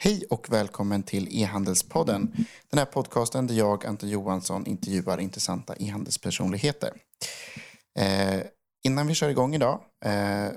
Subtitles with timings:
[0.00, 2.46] Hej och välkommen till E-handelspodden.
[2.70, 6.92] Den här podcasten där jag, Ante Johansson, intervjuar intressanta e-handelspersonligheter.
[7.98, 8.40] Eh,
[8.84, 10.48] innan vi kör igång idag, eh,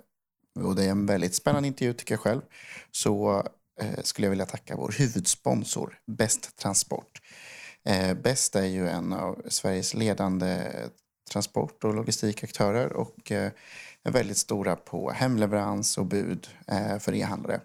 [0.66, 2.42] och det är en väldigt spännande intervju tycker jag själv,
[2.92, 3.44] så
[3.82, 7.22] eh, skulle jag vilja tacka vår huvudsponsor Bäst Transport.
[7.86, 10.72] Eh, Bäst är ju en av Sveriges ledande
[11.32, 13.52] transport och logistikaktörer och eh,
[14.04, 17.62] är väldigt stora på hemleverans och bud eh, för e-handlare.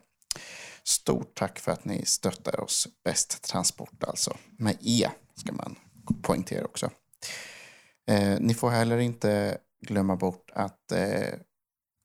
[0.87, 2.89] Stort tack för att ni stöttar oss.
[3.05, 4.37] Bäst Transport alltså.
[4.57, 5.77] Med E ska man
[6.23, 6.91] poängtera också.
[8.07, 11.35] Eh, ni får heller inte glömma bort att eh,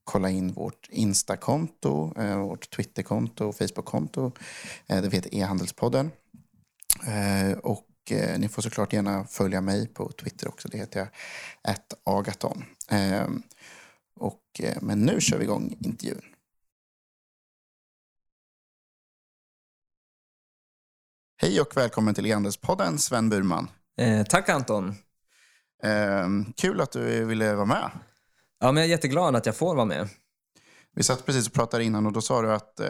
[0.03, 4.31] kolla in vårt Insta-konto, eh, vårt Twitter-konto och Facebook-konto.
[4.87, 6.11] Eh, det heter E-handelspodden.
[7.07, 10.67] Eh, och eh, ni får såklart gärna följa mig på Twitter också.
[10.67, 12.63] Det heter jag Agaton.
[12.89, 13.27] Eh,
[14.15, 16.30] och, eh, men nu kör vi igång intervjun.
[21.43, 23.69] Hej och välkommen till E-handelspodden, Sven Burman.
[23.97, 24.95] Eh, tack Anton.
[25.83, 27.89] Eh, kul att du ville vara med.
[28.59, 30.09] Ja, men jag är jätteglad att jag får vara med.
[30.95, 32.87] Vi satt precis och pratade innan och då sa du att eh,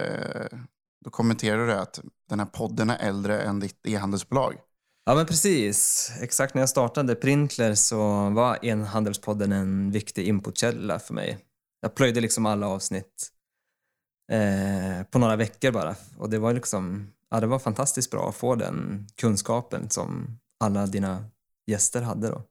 [1.04, 4.54] då kommenterade du att den här podden är äldre än ditt e-handelsbolag.
[5.04, 6.10] Ja, men precis.
[6.20, 11.38] Exakt när jag startade Printler så var e-handelspodden en viktig inputkälla för mig.
[11.80, 13.30] Jag plöjde liksom alla avsnitt
[14.32, 15.94] eh, på några veckor bara.
[16.18, 20.86] Och det var liksom, ja, det var fantastiskt bra att få den kunskapen som alla
[20.86, 21.24] dina
[21.66, 22.42] gäster hade då.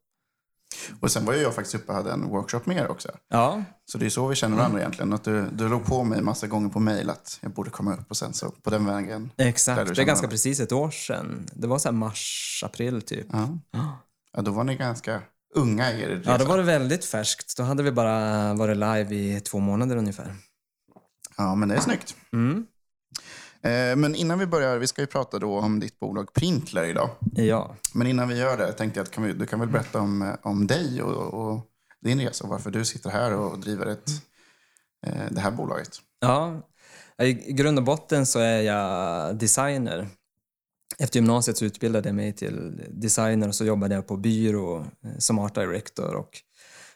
[1.00, 3.10] Och sen var ju jag faktiskt uppe och hade en workshop med er också.
[3.30, 5.14] Ja, Så det är så vi känner varandra egentligen.
[5.14, 8.10] Att du, du låg på mig massa gånger på mail att jag borde komma upp
[8.10, 9.32] och sen så på den vägen.
[9.38, 9.96] Exakt.
[9.96, 11.48] Det är ganska precis ett år sedan.
[11.54, 13.28] Det var så här mars, april typ.
[13.32, 13.58] Ja.
[14.34, 15.22] ja, då var ni ganska
[15.56, 16.32] unga i er resa.
[16.32, 17.58] Ja, då var det väldigt färskt.
[17.58, 20.36] Då hade vi bara varit live i två månader ungefär.
[21.38, 22.16] ja, men det är snyggt.
[22.34, 22.66] Mm.
[23.64, 27.10] Eh, men innan vi börjar, vi ska ju prata då om ditt bolag Printler idag.
[27.36, 27.76] Ja.
[27.94, 30.22] Men innan vi gör det tänkte jag att kan vi, du kan väl berätta om,
[30.22, 31.62] eh, om dig och, och
[32.02, 34.10] din resa och varför du sitter här och driver ett,
[35.08, 35.90] eh, det här bolaget.
[36.22, 36.68] ja.
[37.22, 40.08] I grund och botten så är jag designer.
[41.00, 44.86] Efter gymnasiet så utbildade jag mig till designer och så jobbade jag på byrå
[45.18, 46.30] som art director och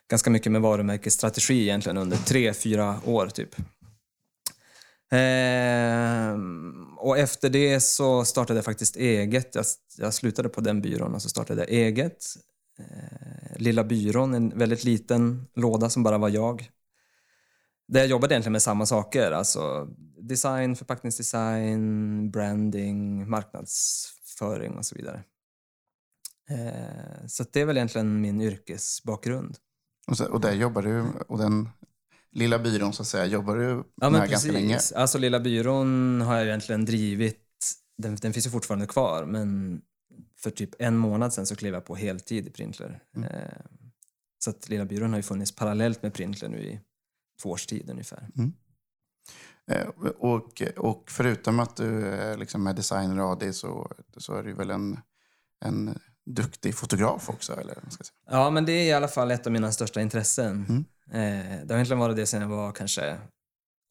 [0.09, 3.55] ganska mycket med varumärkesstrategi egentligen under tre, fyra år typ.
[5.11, 6.39] Eh,
[6.97, 9.55] och efter det så startade jag faktiskt eget.
[9.55, 9.65] Jag,
[9.97, 12.25] jag slutade på den byrån och så startade jag eget.
[12.79, 16.69] Eh, Lilla byrån, en väldigt liten låda som bara var jag.
[17.87, 19.87] Där jag jobbade egentligen med samma saker, alltså
[20.21, 25.23] design, förpackningsdesign, branding, marknadsföring och så vidare.
[26.49, 29.57] Eh, så det är väl egentligen min yrkesbakgrund.
[30.07, 31.69] Och, så, och där jobbar du, och den
[32.35, 34.79] lilla byrån så att säga, jobbar du Ja, med ganska länge.
[34.95, 37.41] Alltså Lilla byrån har jag egentligen drivit,
[37.97, 39.81] den, den finns ju fortfarande kvar, men
[40.37, 43.03] för typ en månad sedan så klev jag på heltid i Printler.
[43.15, 43.29] Mm.
[43.29, 43.49] Eh,
[44.39, 46.79] så att Lilla byrån har ju funnits parallellt med Printler nu i
[47.41, 48.29] två års tid ungefär.
[49.71, 49.87] Eh,
[50.19, 54.53] och, och förutom att du är liksom är designer och AD så, så är du
[54.53, 54.99] väl en,
[55.65, 57.53] en duktig fotograf också?
[57.53, 58.39] Eller, vad ska jag säga.
[58.39, 60.65] Ja, men det är i alla fall ett av mina största intressen.
[60.69, 60.85] Mm.
[61.11, 61.19] Eh,
[61.65, 63.17] det har egentligen varit det sedan jag var kanske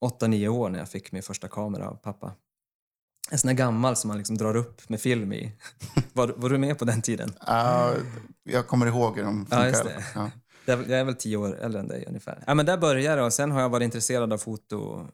[0.04, 2.34] 8-9 år när jag fick min första kamera av pappa.
[3.30, 5.52] En sån där gammal som man liksom drar upp med film i.
[6.12, 7.34] var, var du med på den tiden?
[7.46, 7.94] Ja,
[8.42, 9.58] jag kommer ihåg hur de funkar.
[9.60, 10.04] Ja, just det.
[10.14, 10.30] Ja.
[10.66, 12.44] Jag är väl 10 år äldre än dig ungefär.
[12.46, 15.08] Ja, men där började det och sen har jag varit intresserad av foto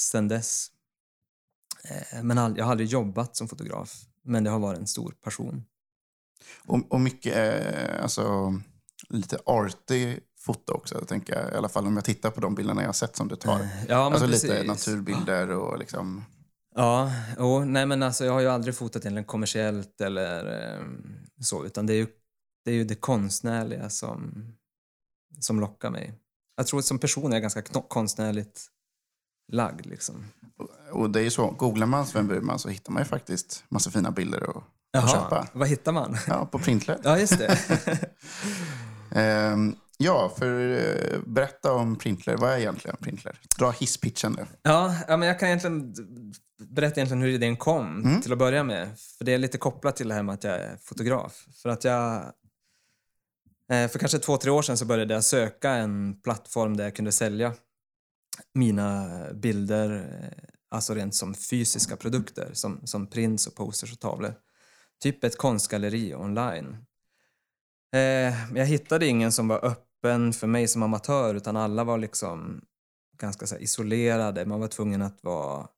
[0.00, 0.70] sen dess.
[1.84, 5.64] Eh, Men jag har aldrig jobbat som fotograf, men det har varit en stor passion.
[6.66, 8.54] Och, och mycket eh, alltså,
[9.08, 11.52] lite arty foto också, tänker jag.
[11.52, 13.60] I alla fall om jag tittar på de bilderna jag har sett som du tar.
[13.60, 14.50] Eh, Ja, alltså precis.
[14.50, 16.24] lite naturbilder och liksom...
[16.74, 20.80] Ja, oh, nej men alltså jag har ju aldrig fotat egentligen kommersiellt eller eh,
[21.40, 22.06] så, utan det är ju
[22.64, 24.46] det, är ju det konstnärliga som,
[25.40, 26.14] som lockar mig.
[26.56, 28.66] Jag tror att som person är jag ganska konstnärligt
[29.52, 30.24] lagd liksom.
[30.92, 33.90] Och det är ju så, googlar man Sven Burman så hittar man ju faktiskt massa
[33.90, 35.48] fina bilder att, att köpa.
[35.52, 36.16] vad hittar man?
[36.28, 37.00] Ja, på Printler.
[37.04, 37.58] Ja, just det.
[39.14, 42.36] Ehm, ja, för eh, berätta om Printler.
[42.36, 43.40] Vad är egentligen Printler?
[43.58, 44.46] Dra hisspitchen nu.
[44.62, 45.94] Ja, ja, men jag kan egentligen
[46.58, 48.88] berätta egentligen hur idén kom till att börja med.
[49.18, 51.46] För det är lite kopplat till det här med att jag är fotograf.
[51.62, 52.14] För att jag...
[53.72, 56.96] eh, För kanske två, tre år sedan så började jag söka en plattform där jag
[56.96, 57.54] kunde sälja
[58.54, 59.90] mina bilder,
[60.22, 60.38] eh,
[60.70, 64.34] alltså rent som fysiska produkter, som, som prints och posters och tavlor.
[65.02, 66.66] Typ ett konstgalleri online.
[67.94, 69.86] Eh, men jag hittade ingen som var öppen
[70.32, 72.64] för mig som amatör utan alla var liksom
[73.18, 74.46] ganska isolerade.
[74.46, 75.68] Man var tvungen att vara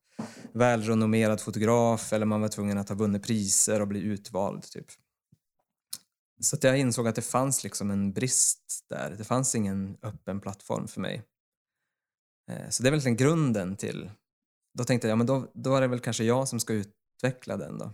[0.52, 4.62] välrenommerad fotograf eller man var tvungen att ha vunnit priser och bli utvald.
[4.62, 4.86] Typ.
[6.40, 9.14] Så jag insåg att det fanns liksom en brist där.
[9.18, 11.22] Det fanns ingen öppen plattform för mig.
[12.50, 14.10] Eh, så det är väl grunden till...
[14.78, 17.56] Då tänkte jag, ja men då, då är det väl kanske jag som ska utveckla
[17.56, 17.92] den då.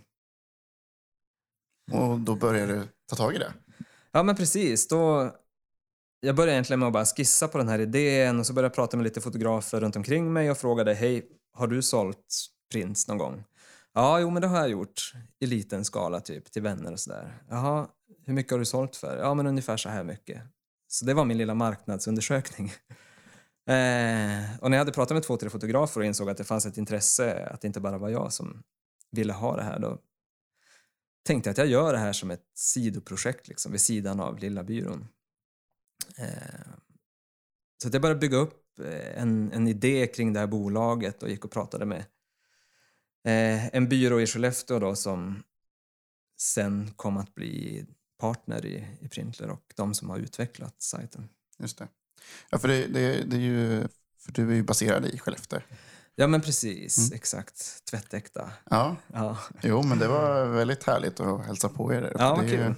[1.92, 3.54] Och då började du ta tag i det?
[4.12, 4.88] Ja men precis.
[4.88, 5.32] Då,
[6.20, 8.74] jag började egentligen med att bara skissa på den här idén och så började jag
[8.74, 13.18] prata med lite fotografer runt omkring mig och frågade, hej, har du sålt prints någon
[13.18, 13.44] gång?
[13.94, 17.42] Ja, jo men det har jag gjort i liten skala typ, till vänner och sådär.
[17.48, 17.88] Jaha,
[18.26, 19.18] hur mycket har du sålt för?
[19.18, 20.42] Ja, men ungefär så här mycket.
[20.88, 22.66] Så det var min lilla marknadsundersökning.
[23.66, 26.66] eh, och när jag hade pratat med två, tre fotografer och insåg att det fanns
[26.66, 28.62] ett intresse, att det inte bara var jag som
[29.10, 29.98] ville ha det här, då
[31.26, 34.64] tänkte jag att jag gör det här som ett sidoprojekt liksom, vid sidan av Lilla
[34.64, 35.08] byrån.
[36.16, 36.70] Eh,
[37.82, 41.44] så jag började bygga upp eh, en, en idé kring det här bolaget och gick
[41.44, 42.04] och pratade med
[43.24, 45.42] eh, en byrå i Skellefteå då som
[46.40, 47.86] sen kom att bli
[48.20, 51.28] partner i, i Printler och de som har utvecklat sajten.
[51.58, 51.88] Just det.
[52.50, 55.60] Ja, för det, det, det är ju, för du är ju baserad i Skellefteå.
[56.14, 56.98] Ja, men precis.
[56.98, 57.16] Mm.
[57.16, 57.84] Exakt.
[57.90, 58.50] Tvättäkta.
[58.70, 58.96] Ja.
[59.12, 59.38] ja.
[59.62, 62.12] Jo, men det var väldigt härligt att hälsa på er.
[62.18, 62.68] Ja, det, är.
[62.68, 62.74] Ju,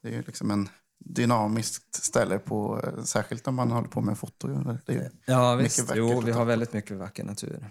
[0.00, 0.68] det är ju liksom en
[1.04, 4.48] dynamiskt ställe, på, särskilt om man håller på med foto.
[4.86, 5.92] Det är ja, visst.
[5.94, 7.70] Jo, vi har väldigt mycket vacker natur.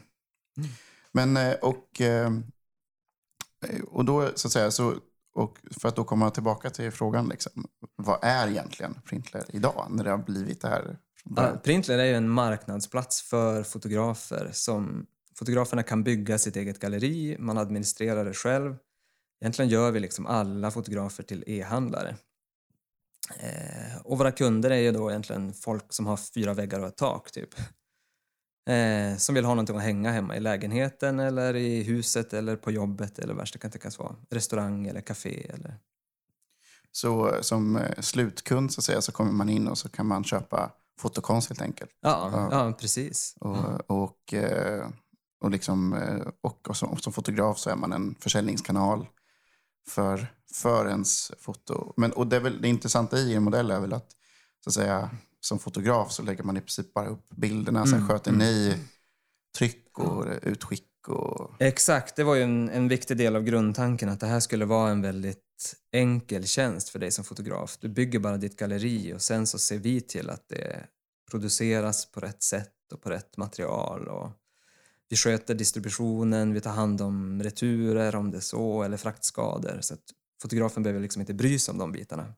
[0.57, 0.69] Mm.
[1.11, 2.31] Men, eh, och, eh,
[3.87, 4.95] och då, så att säga, så,
[5.33, 10.03] och för att då komma tillbaka till frågan, liksom, vad är egentligen Printler idag, när
[10.03, 10.97] det har blivit det här?
[11.35, 14.49] Ja, Printler är ju en marknadsplats för fotografer.
[14.53, 15.05] som
[15.35, 18.75] Fotograferna kan bygga sitt eget galleri, man administrerar det själv.
[19.41, 22.15] Egentligen gör vi liksom alla fotografer till e-handlare.
[23.39, 26.97] Eh, och våra kunder är ju då egentligen folk som har fyra väggar och ett
[26.97, 27.49] tak, typ.
[28.69, 32.71] Eh, som vill ha någonting att hänga hemma i lägenheten eller i huset eller på
[32.71, 34.15] jobbet eller värst det kan tänkas vara.
[34.29, 35.75] Restaurang eller café eller...
[36.91, 40.23] Så som eh, slutkund så, att säga, så kommer man in och så kan man
[40.23, 41.91] köpa fotokonst helt enkelt?
[42.01, 42.47] Ja, ja.
[42.51, 43.35] ja precis.
[43.39, 44.87] Och, och, eh,
[45.41, 49.07] och, liksom, eh, och, och som, som fotograf så är man en försäljningskanal
[49.89, 51.93] för, för ens foto.
[51.97, 54.11] Men, och det, är väl, det intressanta i er modell är väl att,
[54.63, 57.79] så att säga, som fotograf så lägger man i princip bara upp bilderna.
[57.79, 57.91] Mm.
[57.91, 58.79] Sen sköter ni mm.
[59.57, 60.87] tryck och utskick.
[61.07, 61.61] Och...
[61.61, 64.91] Exakt, det var ju en, en viktig del av grundtanken att det här skulle vara
[64.91, 67.77] en väldigt enkel tjänst för dig som fotograf.
[67.81, 70.87] Du bygger bara ditt galleri och sen så ser vi till att det
[71.31, 74.07] produceras på rätt sätt och på rätt material.
[74.07, 74.29] Och
[75.11, 79.77] vi sköter distributionen, vi tar hand om returer om det är så, eller fraktskador.
[79.81, 80.03] Så att
[80.41, 82.33] fotografen behöver liksom inte bry sig om de bitarna.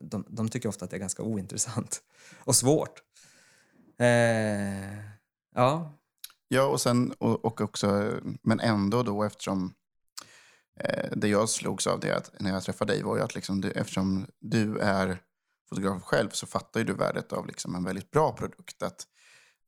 [0.00, 2.02] De, de tycker ofta att det är ganska ointressant
[2.38, 3.02] och svårt.
[3.98, 4.98] Eh,
[5.54, 5.92] ja.
[6.48, 8.12] Ja, och sen och, och, också,
[8.42, 9.74] men ändå då eftersom
[10.80, 13.60] eh, det jag slogs av det att när jag träffade dig var ju att liksom
[13.60, 15.18] du, eftersom du är
[15.68, 18.82] fotograf själv så fattar ju du värdet av liksom en väldigt bra produkt.
[18.82, 19.06] Att,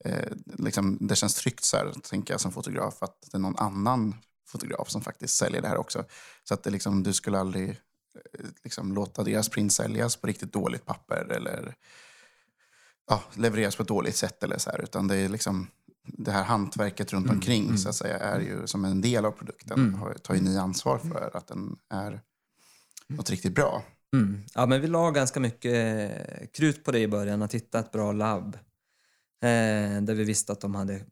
[0.05, 3.57] eh, liksom, det känns tryggt så här, tänker jag som fotograf, att det är någon
[3.57, 4.15] annan
[4.47, 6.05] fotograf som faktiskt säljer det här också.
[6.45, 10.53] Så att det liksom, du skulle aldrig eh, liksom, låta deras print säljas på riktigt
[10.53, 11.75] dåligt papper eller
[13.09, 15.67] ja, levereras på ett dåligt sätt eller så här, utan det är liksom
[16.05, 17.79] det här hantverket runt mm, omkring mm.
[17.79, 19.81] så att säga är ju som en del av produkten.
[19.81, 20.15] Mm.
[20.23, 22.21] tar ju ni ansvar för att den är
[23.07, 23.83] något riktigt bra.
[24.17, 24.43] Mm.
[24.55, 28.13] Ja, men vi la ganska mycket krut på det i början, att hitta ett bra
[28.13, 28.59] labb.
[29.43, 31.05] Eh, där vi visste att de hade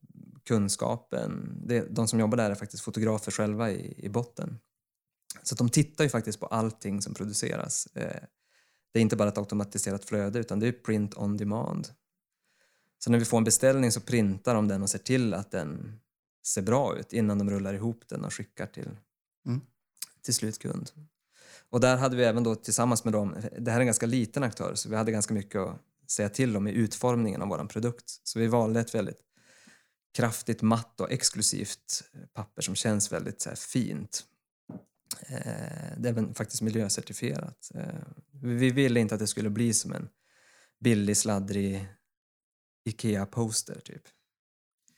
[0.45, 1.61] kunskapen.
[1.65, 4.59] Det, de som jobbar där är faktiskt fotografer själva i, i botten.
[5.43, 7.87] Så de tittar ju faktiskt på allting som produceras.
[7.95, 8.23] Eh,
[8.93, 11.89] det är inte bara ett automatiserat flöde utan det är print on demand.
[12.99, 16.01] Så när vi får en beställning så printar de den och ser till att den
[16.47, 18.91] ser bra ut innan de rullar ihop den och skickar till,
[19.47, 19.61] mm.
[20.23, 20.91] till slutkund.
[21.71, 24.43] Och där hade vi även då tillsammans med dem, det här är en ganska liten
[24.43, 28.21] aktör, så vi hade ganska mycket att säga till om i utformningen av vår produkt.
[28.25, 29.21] Så vi valde ett väldigt
[30.15, 34.25] kraftigt matt och exklusivt eh, papper som känns väldigt så fint.
[35.27, 37.71] Eh, det är även faktiskt miljöcertifierat.
[37.75, 37.85] Eh,
[38.43, 40.09] vi ville inte att det skulle bli som en
[40.81, 41.89] billig, sladdrig
[42.85, 44.03] IKEA-poster typ.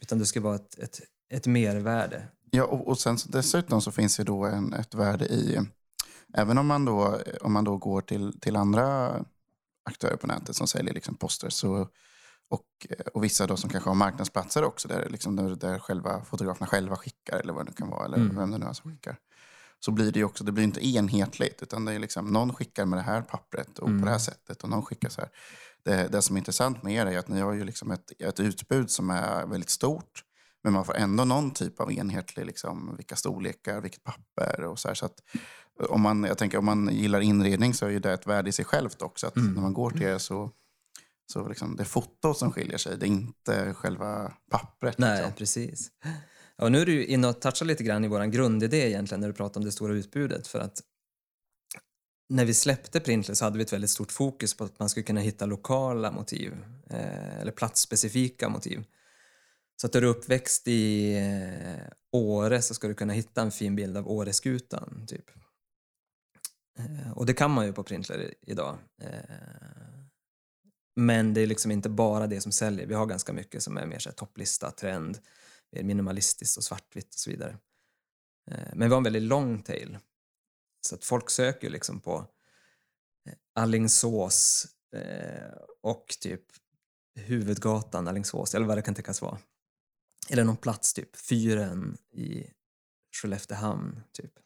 [0.00, 1.00] Utan det ska vara ett, ett,
[1.31, 2.28] ett mervärde.
[2.50, 5.61] Ja, och, och sen dessutom så finns det då en, ett värde i,
[6.35, 9.25] även om man då, om man då går till, till andra
[9.85, 11.89] aktörer på nätet som säljer liksom poster så,
[12.51, 12.67] och,
[13.15, 16.97] och vissa då som kanske har marknadsplatser också där, liksom där, där själva fotograferna själva
[16.97, 18.37] skickar eller vad det kan vara, eller mm.
[18.37, 19.17] vem det nu är som skickar.
[19.81, 22.99] Så blir det också, det blir inte enhetligt utan det är liksom, någon skickar med
[22.99, 24.01] det här pappret och mm.
[24.01, 24.25] på det här mm.
[24.25, 25.31] sättet och någon skickar så här
[25.85, 28.41] det, det som är intressant med er är att ni har ju liksom ett, ett
[28.41, 30.25] utbud som är väldigt stort.
[30.65, 34.89] Men man får ändå någon typ av enhetlig, liksom, vilka storlekar, vilket papper och så
[34.89, 34.95] här.
[34.95, 35.21] Så att
[35.88, 38.52] om man, jag tänker om man gillar inredning så är ju det ett värde i
[38.52, 39.26] sig självt också.
[39.26, 39.55] Att Mm.
[39.55, 40.50] när man går till det så,
[41.33, 42.99] så liksom, det är fotot som skiljer sig.
[42.99, 44.99] Det är inte själva pappret.
[44.99, 45.33] Nej, Liksom.
[45.37, 45.91] precis.
[46.59, 49.35] Och nu är du inne och touchar lite grann i vår grundidé egentligen när du
[49.35, 50.47] pratar om det stora utbudet.
[50.47, 50.81] För att
[52.29, 55.21] när vi släppte Printless hade vi ett väldigt stort fokus på att man skulle kunna
[55.21, 56.52] hitta lokala motiv
[56.91, 58.85] eh, eller platsspecifika motiv.
[59.81, 63.76] Så att är du uppväxt i eh, Åre så ska du kunna hitta en fin
[63.76, 65.07] bild av Åreskutan.
[65.09, 65.25] Typ.
[66.79, 68.79] Eh, och det kan man ju på printler idag.
[69.02, 69.21] Eh,
[70.97, 72.87] men det är liksom inte bara det som säljer.
[72.87, 75.19] Vi har ganska mycket som är mer så här topplista, trend,
[75.73, 77.59] mer minimalistiskt och svartvitt och så vidare.
[78.50, 79.99] Eh, men vi har en väldigt long tail.
[80.87, 82.26] Så att folk söker ju liksom på
[83.55, 84.67] Allingsås
[85.83, 86.43] och typ
[87.14, 89.38] huvudgatan Allingsås, eller vad det kan tänkas vara.
[90.31, 92.50] Eller någon plats, typ fyren i
[93.14, 94.42] Skelleftehamn, typ.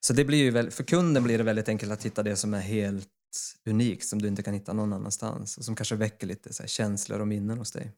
[0.00, 2.54] Så det blir ju väl, för kunden blir det väldigt enkelt att hitta det som
[2.54, 3.08] är helt
[3.66, 7.20] unikt, som du inte kan hitta någon annanstans och som kanske väcker lite så känslor
[7.20, 7.92] och minnen hos dig.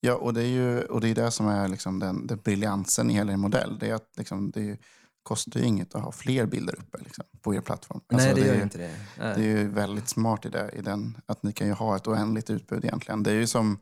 [0.00, 3.10] Ja, och det är ju och det, är det som är liksom den, den briljansen
[3.10, 3.78] i hela er modell.
[3.80, 4.78] Det, är att liksom, det är
[5.22, 8.00] kostar ju inget att ha fler bilder uppe liksom, på er plattform.
[8.08, 8.94] Nej, Alltså, det gör är ju ju- inte det.
[9.18, 9.34] Nej.
[9.36, 12.06] Det är ju väldigt smart i, det, i den att ni kan ju ha ett
[12.06, 13.22] oändligt utbud egentligen.
[13.22, 13.78] Det är ju som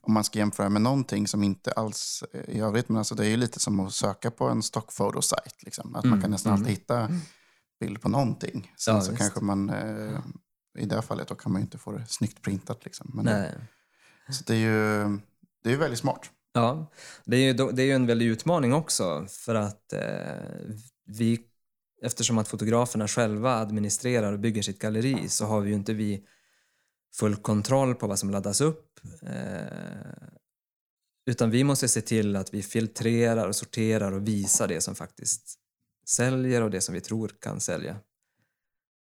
[0.00, 3.26] om man ska jämföra med någonting som inte alls är i övrigt, men alltså det
[3.26, 5.62] är ju lite som att söka på en stockfotosajt.
[5.62, 5.94] Liksom.
[5.94, 6.62] Att man Mm, kan nästan mm.
[6.62, 7.10] alltid hitta
[7.80, 8.72] bild på någonting.
[8.78, 9.22] Sen Ja, så visst.
[9.22, 10.18] kanske man, eh,
[10.78, 12.84] i det här fallet, då kan man ju inte få det snyggt printat.
[12.84, 13.10] Liksom.
[13.14, 13.52] Men, Nej.
[14.30, 15.18] Så det är ju
[15.64, 16.30] det är väldigt smart.
[16.52, 16.86] Ja,
[17.24, 20.00] det är ju, det är ju en väldig utmaning också för att eh,
[21.06, 21.40] vi,
[22.02, 26.24] eftersom att fotograferna själva administrerar och bygger sitt galleri så har vi ju inte vi
[27.18, 29.00] full kontroll på vad som laddas upp.
[29.22, 30.28] Eh,
[31.30, 35.58] utan vi måste se till att vi filtrerar och sorterar och visar det som faktiskt
[36.06, 37.96] säljer och det som vi tror kan sälja.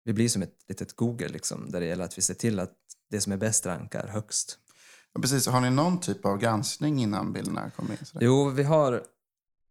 [0.05, 2.73] Vi blir som ett litet Google liksom, där det gäller att vi ser till att
[3.11, 4.59] det som är bäst rankar högst.
[5.13, 5.47] Ja, precis.
[5.47, 8.07] Har ni någon typ av granskning innan bilderna kommer in?
[8.07, 8.27] Sådär?
[8.27, 9.03] Jo, vi har...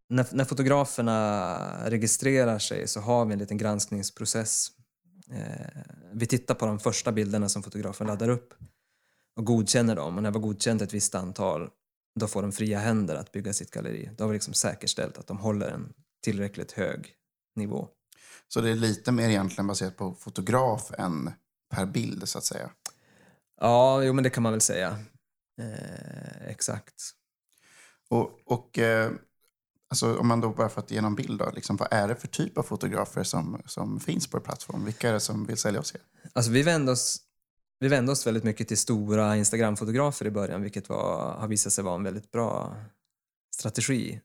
[0.09, 4.71] När, när fotograferna registrerar sig så har vi en liten granskningsprocess.
[5.31, 5.81] Eh,
[6.13, 8.53] vi tittar på de första bilderna som fotografen laddar upp
[9.35, 10.17] och godkänner dem.
[10.17, 11.69] Och när vi har godkänt ett visst antal,
[12.19, 14.09] då får de fria händer att bygga sitt galleri.
[14.17, 17.13] Då har vi liksom säkerställt att de håller en tillräckligt hög
[17.55, 17.87] nivå.
[18.47, 21.31] Så det är lite mer egentligen baserat på fotograf än
[21.69, 22.69] per bild så att säga.
[23.61, 24.99] Ja, jo men det kan man väl säga.
[25.61, 26.95] Eh, exakt.
[28.09, 29.11] Och, och eh,
[29.89, 32.15] alltså, om man då bara för att ge någon bild då, liksom, vad är det
[32.15, 34.85] för typ av fotografer som, som finns på er plattform?
[34.85, 36.01] Vilka är det som vill sälja hos er?
[36.33, 37.21] Alltså vi vände oss,
[37.79, 41.83] vi vände oss väldigt mycket till stora Instagram-fotografer i början, vilket var, har visat sig
[41.83, 42.75] vara en väldigt bra
[43.55, 44.21] strategi.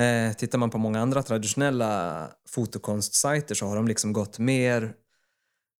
[0.00, 4.94] Eh, tittar man på många andra traditionella fotokonstsajter så har de liksom gått mer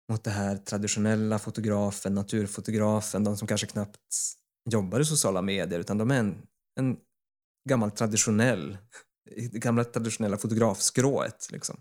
[0.09, 3.99] mot det här traditionella fotografen, naturfotografen, de som kanske knappt
[4.71, 6.43] jobbar i sociala medier, utan de är en,
[6.77, 6.97] en
[7.69, 8.79] gammal traditionell,
[9.37, 11.49] det gamla traditionella fotografskrået.
[11.53, 11.81] Liksom.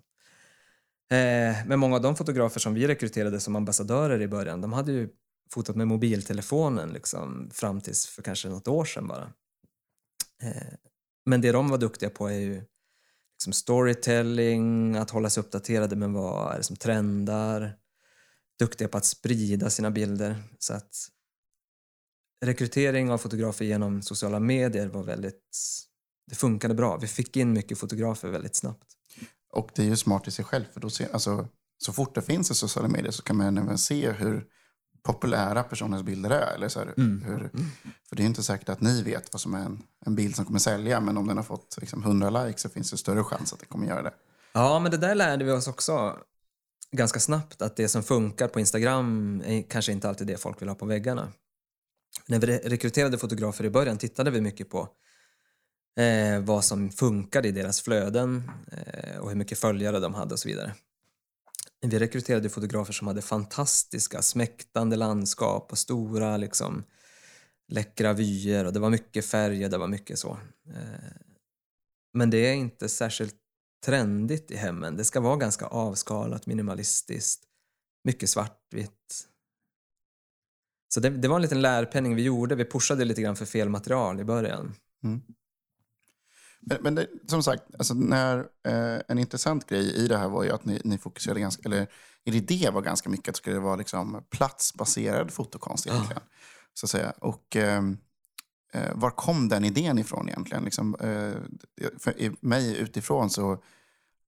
[1.12, 4.92] Eh, men många av de fotografer som vi rekryterade som ambassadörer i början, de hade
[4.92, 5.10] ju
[5.54, 9.34] fotat med mobiltelefonen liksom, fram tills för kanske något år sedan bara.
[10.44, 10.74] Eh,
[11.26, 12.62] men det de var duktiga på är ju
[13.34, 17.74] liksom storytelling, att hålla sig uppdaterade med vad är det som trendar,
[18.60, 20.44] duktiga på att sprida sina bilder.
[20.60, 21.10] Så att
[22.46, 25.42] rekrytering av fotografer genom sociala medier var väldigt,
[26.30, 26.98] det funkade bra.
[26.98, 28.84] Vi fick in mycket fotografer väldigt snabbt.
[29.54, 30.66] Och det är ju smart i sig själv.
[30.74, 33.78] För då ser, alltså, så fort det finns i sociala medier så kan man även
[33.78, 34.46] se hur
[35.04, 36.56] populära personens bilder är.
[36.56, 37.22] Eller så här, Mm.
[37.26, 37.50] hur,
[38.10, 40.46] för det är inte säkert att ni vet vad som är en, en bild som
[40.46, 41.00] kommer sälja.
[41.02, 43.68] Men om den har fått liksom, 100 likes så finns det större chans att den
[43.70, 44.14] kommer göra det.
[44.54, 46.18] Ja, men det där lärde vi oss också
[46.92, 50.70] ganska snabbt att det som funkar på Instagram är kanske inte alltid det folk vill
[50.70, 51.32] ha på väggarna.
[52.28, 54.90] När vi rekryterade fotografer i början tittade vi mycket på
[56.00, 60.40] eh, vad som funkade i deras flöden eh, och hur mycket följare de hade och
[60.40, 60.76] så vidare.
[61.82, 66.84] Vi rekryterade fotografer som hade fantastiska smäktande landskap och stora liksom
[67.68, 70.40] läckra vyer och det var mycket färg och det var mycket så.
[70.70, 71.12] Eh,
[72.14, 73.36] men det är inte särskilt
[73.86, 74.98] trendigt i hemmen.
[74.98, 77.44] Det ska vara ganska avskalat, minimalistiskt,
[78.04, 79.28] mycket svartvitt.
[80.88, 82.56] Så det, det var en liten lärpenning vi gjorde.
[82.56, 84.76] Vi pushade lite grann för fel material i början.
[86.60, 90.44] Men, men det, som sagt, alltså när, eh, en intressant grej i det här var
[90.44, 91.88] ju att ni, ni fokuserade ganska, eller
[92.26, 96.24] er idé var ganska mycket att det skulle vara liksom platsbaserad fotokonst egentligen.
[96.74, 97.14] Så att säga.
[97.20, 97.84] Och, eh,
[98.74, 100.64] eh, var kom den idén ifrån egentligen?
[100.64, 103.64] Liksom, eh, för mig utifrån så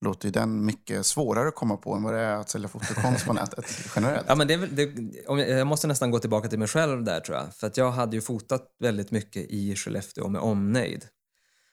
[0.01, 3.25] låter ju den mycket svårare att komma på än vad det är att sälja fotokonst
[3.25, 3.65] på nätet
[3.95, 4.25] generellt.
[4.27, 4.93] Ja, men det det,
[5.27, 7.55] om jag, jag måste nästan gå tillbaka till mig själv där tror jag.
[7.55, 11.05] För att jag hade ju fotat väldigt mycket i Skellefteå med omnejd.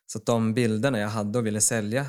[0.06, 2.00] Så att de bilderna jag hade och ville sälja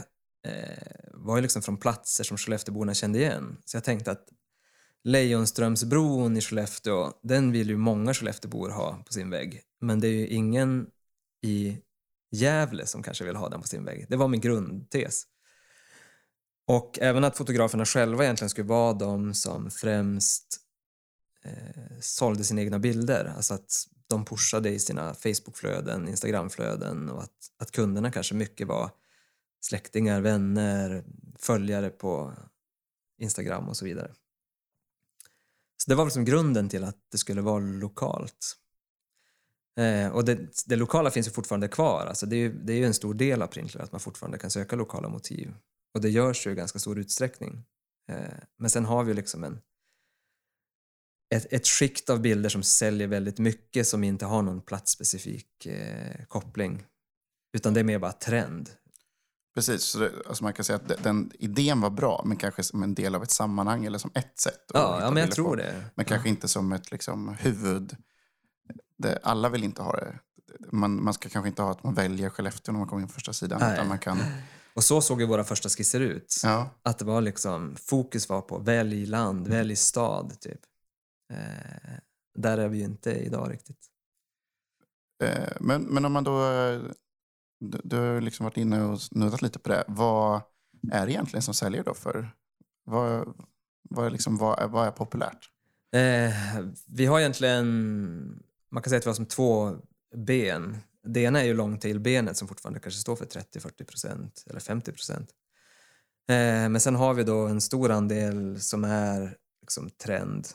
[0.47, 0.83] eh,
[1.13, 3.57] var ju liksom från platser som Skellefteåborna kände igen.
[3.65, 4.25] Så jag tänkte att
[5.03, 9.61] Lejonströmsbron i Skellefteå, den vill ju många Skellefteåbor ha på sin vägg.
[9.81, 10.87] Men det är ju ingen
[11.43, 11.77] i
[12.31, 14.05] Gävle som kanske vill ha den på sin vägg.
[14.09, 15.23] Det var min grundtes.
[16.67, 20.57] Och även att fotograferna själva egentligen skulle vara de som främst
[21.43, 23.33] eh, sålde sina egna bilder.
[23.35, 28.91] Alltså att de pushade i sina Facebookflöden, Instagramflöden och att, att kunderna kanske mycket var
[29.61, 31.03] släktingar, vänner,
[31.39, 32.33] följare på
[33.17, 34.13] Instagram och så vidare.
[35.77, 38.57] Så det var liksom grunden till att det skulle vara lokalt.
[39.79, 42.05] Eh, och det, det lokala finns ju fortfarande kvar.
[42.05, 44.37] Alltså det, är ju, det är ju en stor del av Printler att man fortfarande
[44.37, 45.53] kan söka lokala motiv.
[45.93, 47.65] Och det görs ju i ganska stor utsträckning.
[48.11, 49.59] Eh, men sen har vi ju liksom en,
[51.35, 56.25] ett, ett skikt av bilder som säljer väldigt mycket som inte har någon platsspecifik eh,
[56.27, 56.85] koppling.
[57.53, 58.69] Utan det är mer bara trend.
[59.55, 62.83] Precis, så det, alltså man kan säga att den, idén var bra, men kanske som
[62.83, 64.71] en del av ett sammanhang eller som ett sätt.
[64.73, 65.55] Ja, ja men jag tror på.
[65.55, 65.85] det.
[65.95, 67.95] Men kanske inte som ett liksom, huvud...
[68.97, 70.19] Det, alla vill inte ha det.
[70.71, 73.13] Man, man ska kanske inte ha att man väljer Skellefteå när man kommer in på
[73.13, 73.59] första sidan.
[73.59, 73.73] Nej.
[73.73, 74.19] Utan man kan,
[74.77, 76.35] Och så såg ju våra första skisser ut.
[76.43, 80.59] ja, Att det var liksom, fokus var på välj land, välj stad typ.
[81.33, 81.93] Eh,
[82.39, 83.79] där är vi ju inte idag riktigt.
[85.23, 86.51] eh, men, men om man då...
[86.51, 86.81] eh,
[87.59, 89.83] Du, du har liksom varit inne och snuddat lite på det.
[89.87, 90.41] Vad
[90.91, 91.93] är det egentligen som säljer då?
[91.93, 92.29] för?
[92.83, 93.35] Vad,
[93.89, 95.49] vad, är, liksom, vad, är, vad är populärt?
[95.95, 96.33] Eh,
[96.87, 97.65] vi har egentligen,
[98.71, 99.75] man kan säga att vi har som två
[100.15, 100.77] ben.
[101.07, 105.29] Det ena är ju longtail-benet som fortfarande kanske står för 30-40 procent eller 50 procent.
[106.29, 110.47] Eh, men sen har vi då en stor andel som är liksom trend,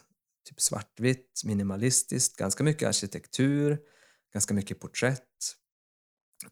[0.48, 3.78] typ svartvitt, minimalistiskt, ganska mycket arkitektur,
[4.32, 5.20] ganska mycket porträtt.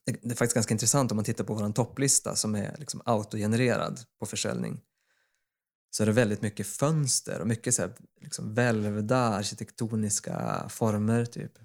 [0.04, 3.02] Det, det är faktiskt ganska intressant om man tittar på vår topplista som är liksom
[3.04, 4.80] autogenererad på försäljning
[5.90, 11.24] så är det väldigt mycket fönster och mycket så här, liksom välvda arkitektoniska former.
[11.24, 11.58] typ.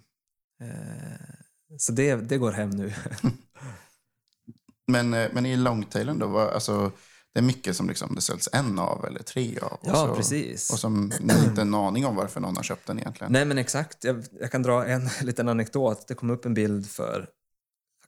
[0.62, 1.44] Eh,
[1.78, 2.94] så det, det går hem nu.
[4.88, 6.28] Men, eh, men i longtailen då?
[6.28, 6.92] Vad, alltså,
[7.34, 9.72] det är mycket som liksom, det säljs en av eller tre av.
[9.72, 10.74] och ja, så, precis.
[10.74, 13.34] Och som ni har inte en aning om varför någon har köpt den egentligen.
[13.34, 14.04] Nej, men exakt.
[14.04, 16.08] Jag, jag kan dra en liten anekdot.
[16.08, 17.30] Det kom upp en bild för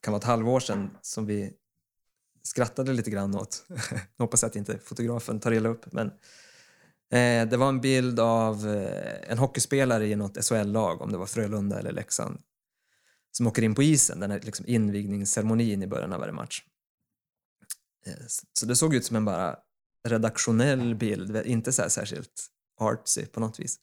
[0.01, 1.53] kan vara ett halvår sedan som vi
[2.43, 3.65] skrattade lite grann åt.
[3.67, 3.79] Jag
[4.17, 5.85] hoppas att inte fotografen tar illa upp.
[5.91, 6.07] Men,
[7.11, 11.25] eh, det var en bild av eh, en hockeyspelare i något SHL-lag, om det var
[11.25, 12.39] Frölunda eller Leksand,
[13.37, 16.63] som åker in på isen, den här liksom invigningsceremonin i början av varje match.
[18.05, 18.13] Eh,
[18.53, 19.57] så det såg ut som en bara
[20.07, 22.47] redaktionell bild, inte så särskilt
[22.79, 23.79] artsy på något vis.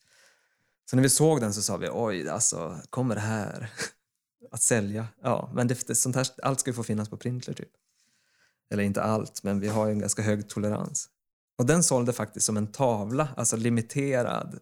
[0.89, 3.71] Så när vi såg den så sa vi oj, alltså kommer det här
[4.51, 5.07] att sälja?
[5.21, 7.71] Ja, men det, det, sånt här, allt ska ju få finnas på Printler typ.
[8.71, 11.09] Eller inte allt, men vi har ju en ganska hög tolerans.
[11.57, 14.59] Och den sålde faktiskt som en tavla, alltså limiterad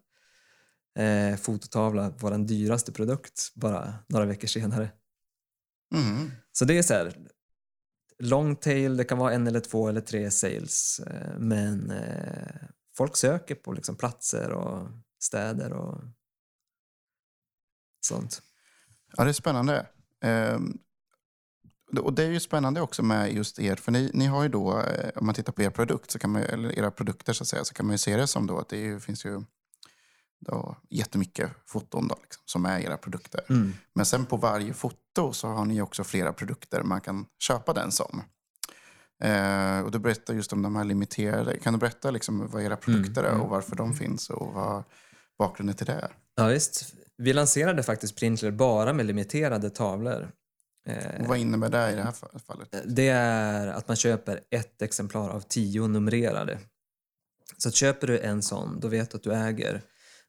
[1.00, 4.92] eh, fototavla, vår dyraste produkt, bara några veckor senare.
[5.96, 6.32] Mm.
[6.52, 7.28] Så det är så här,
[8.20, 13.18] long tail, det kan vara en eller två eller tre sales, eh, men eh, folk
[13.18, 14.88] söker på liksom platser och
[15.24, 16.02] städer och
[18.06, 18.42] sånt.
[19.18, 19.88] Ja, det är spännande.
[20.22, 20.78] Ehm,
[22.02, 24.80] och det är ju spännande också med just er, för ni, ni har ju då,
[24.80, 27.48] eh, om man tittar på er produkt, så kan man, eller era produkter så att
[27.48, 29.00] säga, så kan man ju se det som då att det är, ju-
[30.44, 33.42] då jättemycket foton då, liksom, som är era produkter.
[33.50, 33.74] Mm.
[33.96, 37.92] Men sen på varje foto så har ni också flera produkter man kan köpa den
[37.92, 38.22] som.
[39.24, 41.58] Eh, och du berättar just om de här limiterade.
[41.58, 43.42] Kan du berätta liksom vad era produkter är mm.
[43.42, 44.84] och varför de finns och vad
[45.40, 46.12] bakgrunden till det är?
[46.36, 46.94] Ja, visst.
[47.18, 50.32] Vi lanserade faktiskt Printler bara med limiterade tavlor.
[50.88, 52.76] Eh, Och vad innebär det i det här fa- fallet?
[52.86, 56.60] Det är att man köper ett exemplar av tio numrerade.
[57.58, 59.82] Så köper du en sån, då vet du att du äger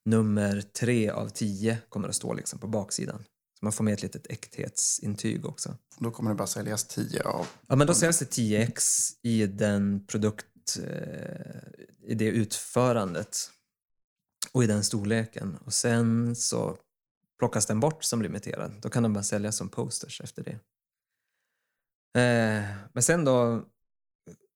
[0.05, 3.25] nummer tre av tio kommer att stå liksom på baksidan.
[3.59, 5.77] Så man får med ett litet äkthetsintyg också.
[5.99, 7.47] Då kommer det bara säljas 10 av.
[7.67, 13.51] Ja, men då säljs det 10x i den produkt, eh, i det utförandet
[14.53, 15.57] och i den storleken.
[15.57, 16.77] Och sen så
[17.39, 18.73] plockas den bort som limiterad.
[18.83, 20.59] Då kan den bara säljas som posters efter det.
[22.21, 23.65] Eh, men sen då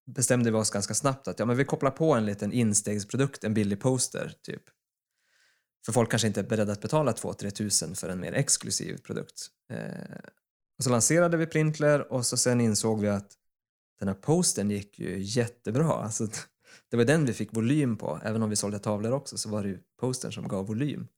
[0.06, 3.54] bestämde vi oss ganska snabbt att ja, men vi kopplar på en liten instegsprodukt, en
[3.54, 4.62] billig poster typ.
[5.84, 9.46] För folk kanske inte är beredda att betala 2-3 tusen för en mer exklusiv produkt.
[9.70, 10.18] Eh,
[10.78, 13.32] och så lanserade vi Printler och så sen insåg vi att
[13.98, 15.92] den här posten gick ju jättebra.
[15.92, 16.26] Alltså,
[16.90, 18.20] det var den vi fick volym på.
[18.24, 21.08] Även om vi sålde tavlor också så var det ju postern som gav volym.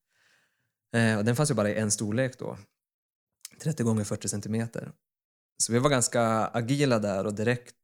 [0.95, 2.59] Eh, och den fanns ju bara i en storlek då.
[3.63, 4.93] 30 gånger 40 centimeter.
[5.59, 7.75] Så vi var ganska agila där och direkt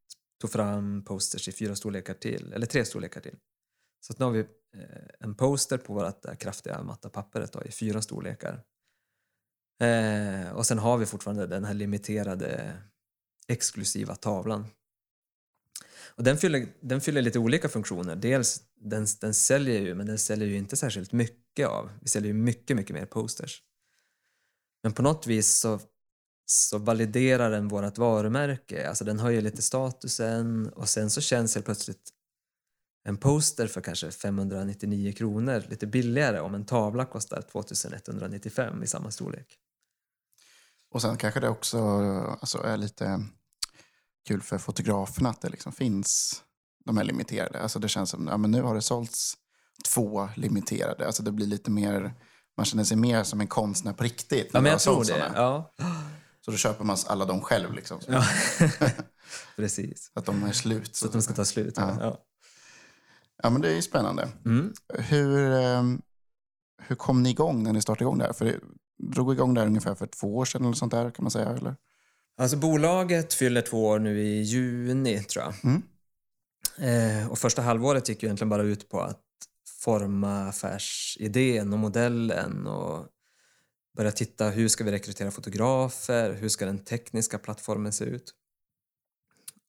[0.40, 3.36] tog fram posters i fyra storlekar till, eller tre storlekar till.
[4.06, 4.46] Så att nu har vi eh,
[5.20, 8.62] en poster på vårt eh, kraftiga matta pappret då, i fyra storlekar.
[9.80, 12.72] Eh, och sen har vi fortfarande den här limiterade
[13.48, 14.66] exklusiva tavlan.
[16.06, 18.16] Och den, fyller, den fyller lite olika funktioner.
[18.16, 21.90] Dels, den, den säljer ju, men den säljer ju inte särskilt mycket av.
[22.00, 23.62] Vi säljer ju mycket, mycket mer posters.
[24.82, 25.80] Men på något vis så,
[26.46, 28.88] så validerar den vårt varumärke.
[28.88, 32.12] Alltså den höjer lite statusen och sen så känns helt plötsligt
[33.06, 39.10] en poster för kanske 599 kronor lite billigare om en tavla kostar 2195 i samma
[39.10, 39.46] storlek.
[40.90, 41.78] Och sen kanske det också
[42.40, 43.24] alltså, är lite
[44.28, 46.42] kul för fotograferna att det liksom finns
[46.84, 47.62] de här limiterade.
[47.62, 49.34] Alltså det känns som, ja men nu har det sålts
[49.94, 51.06] två limiterade.
[51.06, 52.14] Alltså det blir lite mer,
[52.56, 54.50] man känner sig mer som en konstnär på riktigt.
[54.52, 55.32] Ja men jag tror det.
[55.34, 55.74] Ja.
[56.44, 58.00] Så då köper man alla dem själv liksom.
[58.08, 58.24] Ja.
[59.56, 60.10] Precis.
[60.14, 60.96] Att de är slut.
[60.96, 61.74] Så, så att de ska ta slut.
[61.76, 61.96] Ja.
[62.00, 62.22] ja.
[63.42, 64.28] Ja, men det är spännande.
[64.44, 64.72] Mm.
[64.94, 66.02] Hur, ehm,
[66.82, 68.32] hur kom ni igång när ni startade igång där?
[68.32, 68.60] För det
[68.98, 71.76] drog igång där ungefär för två år sedan eller sånt där kan man säga, eller?
[72.38, 75.54] Alltså bolaget fyller två år nu i juni tror jag.
[75.64, 75.82] Mm.
[76.78, 79.22] Eh, och första halvåret gick ju egentligen bara ut på att
[79.84, 83.06] forma affärsidén och modellen och
[83.96, 88.34] börja titta hur ska vi rekrytera fotografer, hur ska den tekniska plattformen se ut?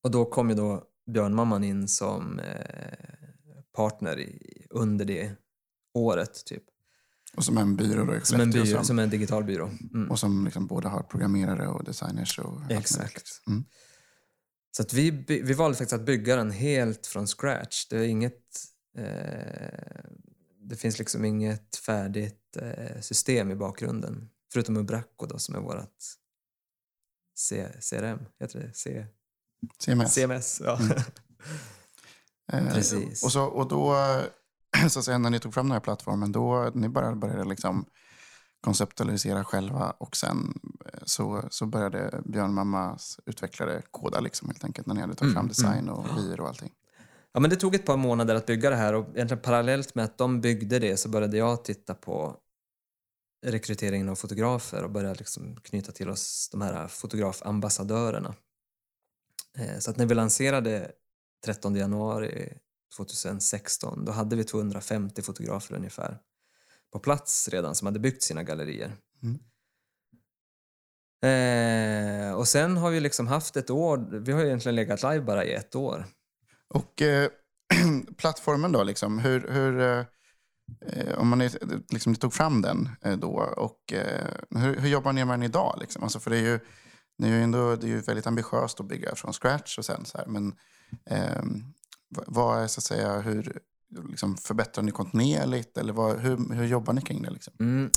[0.04, 3.27] Och då kom ju då Björnmamman in som eh,
[3.78, 5.32] partner i, under det
[5.94, 6.46] året.
[6.46, 6.64] Typ.
[7.36, 8.20] Och som en byrå då?
[8.24, 9.72] Som en, byrå, som en digital byrå.
[9.94, 10.12] Mm.
[10.12, 13.42] Och som liksom både har programmerare och designers och Exakt.
[13.48, 13.66] Mm.
[14.72, 17.88] Så att vi, vi valde faktiskt att bygga den helt från scratch.
[17.90, 18.44] Det är inget...
[18.98, 20.10] Eh,
[20.62, 24.30] det finns liksom inget färdigt eh, system i bakgrunden.
[24.54, 26.04] Förutom Ubraco då som är vårt
[27.90, 28.74] CRM, heter det?
[28.74, 29.06] C
[29.80, 30.14] CMS.
[30.14, 30.80] CMS, ja.
[30.80, 30.98] Mm.
[32.52, 33.24] Precis.
[33.24, 33.96] Och, så, och då,
[34.90, 37.86] så att säga, när ni tog fram den här plattformen, då ni började, började liksom
[38.62, 40.54] konceptualisera själva och sen
[40.86, 45.34] eh, så, så började Björn Mammas utvecklare koda liksom helt enkelt när ni hade tagit
[45.34, 46.40] fram mm, design och mm.
[46.40, 46.72] och allting.
[47.34, 50.06] Ja, men det tog ett par månader att bygga det här och egentligen parallellt med
[50.06, 52.36] att de byggde det så började jag titta på
[53.46, 58.36] rekryteringen av fotografer och började liksom knyta till oss de här fotografambassadörerna.
[59.58, 60.92] Eh, så att när vi lanserade
[61.46, 62.58] 13 januari
[62.98, 66.20] 2016 då hade vi 250 fotografer ungefär
[66.94, 68.96] på plats redan som hade byggt sina gallerier.
[69.24, 69.40] Mm.
[71.22, 75.46] Eh, och sen har vi liksom haft ett år, vi har egentligen legat live bara
[75.46, 76.06] i ett år.
[76.74, 77.30] Och eh,
[78.18, 81.50] plattformen då, liksom, hur, hur eh, om man
[81.90, 85.78] liksom, tog fram den eh, då och eh, hur, hur, jobbar ni med den idag?
[85.80, 86.04] Liksom?
[86.04, 86.60] Alltså, för det är ju,
[87.18, 90.06] det är ju, ändå, det är ju väldigt ambitiöst att bygga från scratch och sen
[90.06, 90.56] så här, men
[91.06, 91.44] eh,
[92.10, 93.60] vad är så att säga, hur
[94.10, 97.30] liksom, förbättrar ni kontinuerligt eller vad, hur, hur jobbar ni kring det?
[97.30, 97.54] Liksom?
[97.60, 97.92] Mm.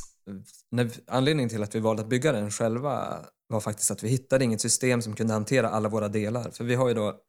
[0.71, 4.45] När, anledningen till att vi valde att bygga den själva var faktiskt att vi hittade
[4.45, 6.51] inget system som kunde hantera alla våra delar.
[6.51, 7.21] För vi har ju då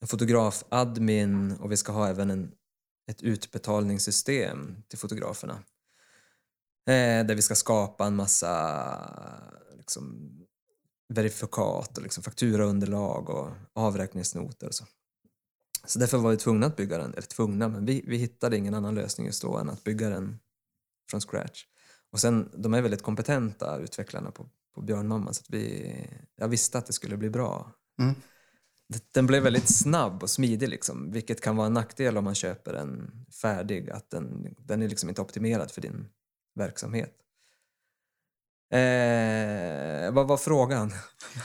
[0.00, 2.52] en fotograf-admin och vi ska ha även en,
[3.10, 5.54] ett utbetalningssystem till fotograferna.
[6.88, 8.50] Eh, där vi ska skapa en massa
[9.76, 10.30] liksom,
[11.08, 14.84] verifikat och liksom fakturaunderlag och avräkningsnoter och så.
[15.86, 18.74] Så därför var vi tvungna att bygga den, eller tvungna, men vi, vi hittade ingen
[18.74, 20.38] annan lösning just då än att bygga den
[21.10, 21.64] från scratch.
[22.12, 25.94] Och sen, de är väldigt kompetenta utvecklarna på, på Björnmamma så vi,
[26.36, 27.72] jag visste att det skulle bli bra.
[28.00, 28.14] Mm.
[29.12, 32.74] Den blev väldigt snabb och smidig liksom, vilket kan vara en nackdel om man köper
[32.74, 36.08] en färdig, att den, den är liksom inte optimerad för din
[36.54, 37.14] verksamhet.
[38.70, 40.92] Eh, vad var frågan?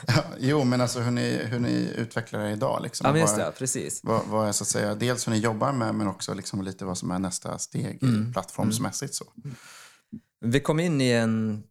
[0.07, 2.79] Ja, jo, men alltså hur ni, hur ni utvecklar er idag.
[2.83, 3.05] Liksom.
[3.05, 3.99] Ja, men just det, precis.
[4.03, 6.86] Vad, vad är så att säga, dels hur ni jobbar med, men också liksom lite
[6.86, 8.33] vad som är nästa steg mm.
[8.33, 9.13] plattformsmässigt.
[9.13, 9.25] Så.
[9.43, 9.55] Mm.
[10.45, 11.63] Vi kom in i en...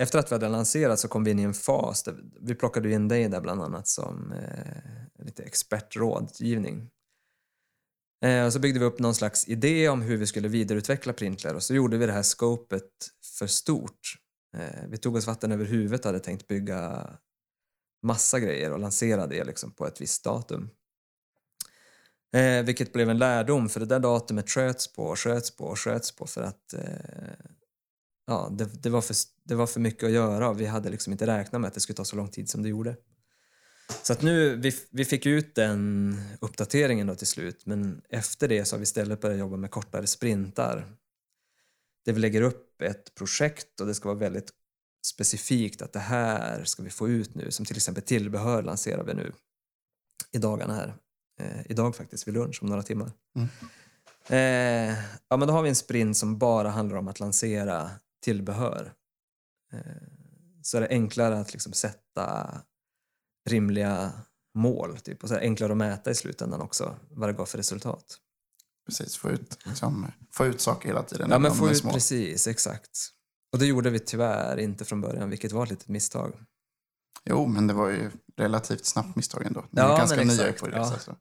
[0.00, 2.02] Efter att vi hade lanserat så kom vi in i en fas.
[2.02, 6.90] Där vi plockade in dig där bland annat som eh, lite expertrådgivning.
[8.24, 11.54] Eh, och så byggde vi upp någon slags idé om hur vi skulle vidareutveckla Printler
[11.54, 12.90] och så gjorde vi det här scopet
[13.38, 14.16] för stort
[14.56, 17.10] Eh, vi tog oss vatten över huvudet och hade tänkt bygga
[18.02, 20.70] massa grejer och lansera det liksom på ett visst datum.
[22.32, 25.78] Eh, vilket blev en lärdom för det där datumet sköts på och sköts på och
[25.78, 27.46] sköts på för att eh,
[28.26, 31.12] ja, det, det, var för, det var för mycket att göra och vi hade liksom
[31.12, 32.96] inte räknat med att det skulle ta så lång tid som det gjorde.
[34.02, 38.64] Så att nu, vi, vi fick ut den uppdateringen då till slut men efter det
[38.64, 40.86] så har vi istället börjat jobba med kortare sprintar.
[42.06, 44.50] Där vi lägger upp ett projekt och det ska vara väldigt
[45.06, 47.50] specifikt att det här ska vi få ut nu.
[47.50, 49.32] Som till exempel tillbehör lanserar vi nu
[50.32, 50.96] i dagarna här.
[51.40, 53.12] Eh, idag faktiskt vid lunch om några timmar.
[53.36, 53.48] Mm.
[54.28, 57.90] Eh, ja, men då har vi en sprint som bara handlar om att lansera
[58.24, 58.92] tillbehör.
[59.72, 59.80] Eh,
[60.62, 62.60] så är det enklare att liksom sätta
[63.48, 64.12] rimliga
[64.54, 67.46] mål typ, och så är det enklare att mäta i slutändan också vad det gav
[67.46, 68.20] för resultat.
[68.86, 71.30] Precis, få ut, liksom, få ut saker hela tiden.
[71.30, 72.90] Ja, men få ut, precis, exakt.
[73.52, 76.32] Och det gjorde vi tyvärr inte från början, vilket var ett litet misstag.
[77.24, 79.60] Jo, men det var ju relativt snabbt misstag ändå.
[79.60, 80.76] Ni Ja, är ganska nya på det.
[80.76, 80.98] ja.
[80.98, 81.16] Så.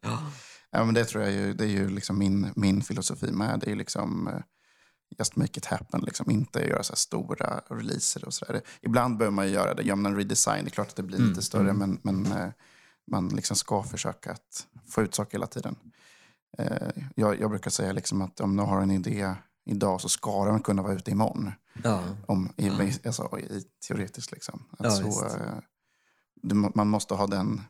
[0.71, 3.59] Ja, men det tror jag ju, det är ju liksom min, min filosofi med.
[3.59, 4.33] Det är ju liksom eh,
[5.19, 6.01] just make it happen.
[6.01, 6.31] Liksom.
[6.31, 8.61] Inte göra så stora releaser och sådär.
[8.81, 9.83] Ibland behöver man ju göra det.
[9.83, 11.69] Gör man en redesign, det är klart att det blir Mm, lite större.
[11.69, 11.77] mm.
[12.03, 12.49] Men, men eh,
[13.11, 15.75] man liksom ska försöka att få ut saker hela tiden.
[16.57, 19.33] Eh, jag, jag brukar säga liksom att om du har en idé
[19.65, 21.51] idag så ska den kunna vara ute imorgon.
[21.83, 22.69] Ja, Om, i,
[23.05, 24.63] alltså, i, teoretiskt liksom.
[24.79, 27.61] Att Ja, eh, må- man måste ha den...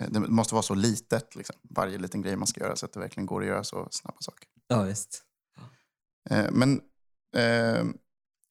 [0.00, 1.56] eh, Det måste vara så litet, liksom.
[1.70, 4.16] varje liten grej man ska göra, så att det verkligen går att göra så snabba
[4.20, 4.48] saker.
[4.68, 5.22] ja visst.
[6.50, 6.72] Men
[7.36, 7.84] eh,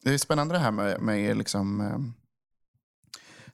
[0.04, 1.78] det är spännande det här med, med liksom,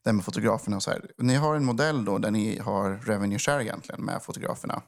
[0.03, 1.11] det här med fotograferna och så här.
[1.17, 4.81] Ni har en modell då där ni har revenue share egentligen med fotograferna.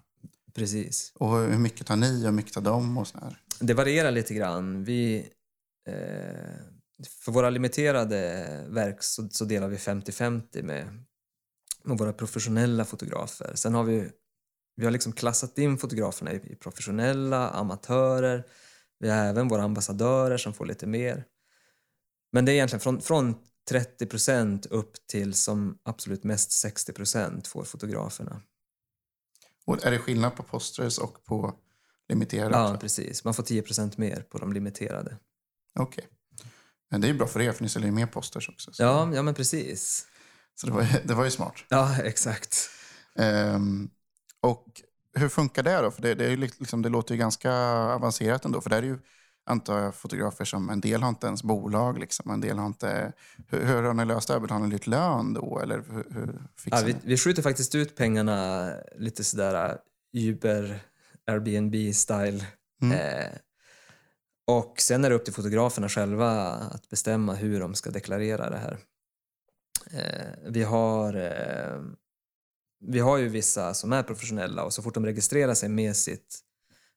[0.55, 1.11] Precis.
[1.15, 3.37] Och hur mycket tar ni och hur mycket tar de och så här?
[3.59, 4.83] Det varierar lite grann.
[4.83, 5.29] Vi,
[5.87, 6.55] eh,
[7.07, 11.03] för våra limiterade verk så, så delar vi 50-50 med,
[11.83, 13.51] med våra professionella fotografer.
[13.55, 14.09] Sen har vi,
[14.75, 18.43] vi har liksom klassat in fotograferna i, i professionella, amatörer.
[18.99, 21.25] Vi har även våra ambassadörer som får lite mer.
[22.31, 23.35] Men det är egentligen från, från
[23.69, 28.41] 30 procent upp till som absolut mest 60 procent får fotograferna.
[29.65, 31.53] Och är det skillnad på posters och på
[32.09, 32.57] limiterade?
[32.57, 33.23] Ja, precis.
[33.23, 35.17] Man får 10 procent mer på de limiterade.
[35.79, 36.07] Okej.
[36.91, 38.73] Men det är ju bra för er, för ni säljer ju mer posters också.
[38.73, 40.07] Så, Ja, ja men precis.
[40.55, 41.53] så det, var, det var ju smart.
[41.69, 42.69] Ja, exakt.
[43.15, 43.89] Ehm,
[44.41, 44.81] och
[45.13, 45.91] hur funkar det då?
[45.91, 47.53] För det, det, är liksom, det låter ju ganska
[47.93, 48.61] avancerat ändå.
[48.61, 48.99] För det är ju,
[49.45, 51.99] antar jag, fotografer som en del har inte ens bolag.
[51.99, 53.13] Liksom, en del har inte...
[53.47, 54.33] Hur, hur har ni löst det?
[54.33, 55.59] Har ni lite lön då?
[55.59, 59.77] Eller hur, hur Ja, vi, vi skjuter faktiskt ut pengarna lite sådär
[60.13, 60.79] Uber,
[61.27, 62.43] Airbnb-style.
[62.81, 62.97] Mm.
[62.97, 63.31] Eh,
[64.47, 68.57] och sen är det upp till fotograferna själva att bestämma hur de ska deklarera det
[68.57, 68.79] här.
[69.91, 71.81] Eh, vi, har, eh,
[72.79, 76.39] vi har ju vissa som är professionella och så fort de registrerar sig med sitt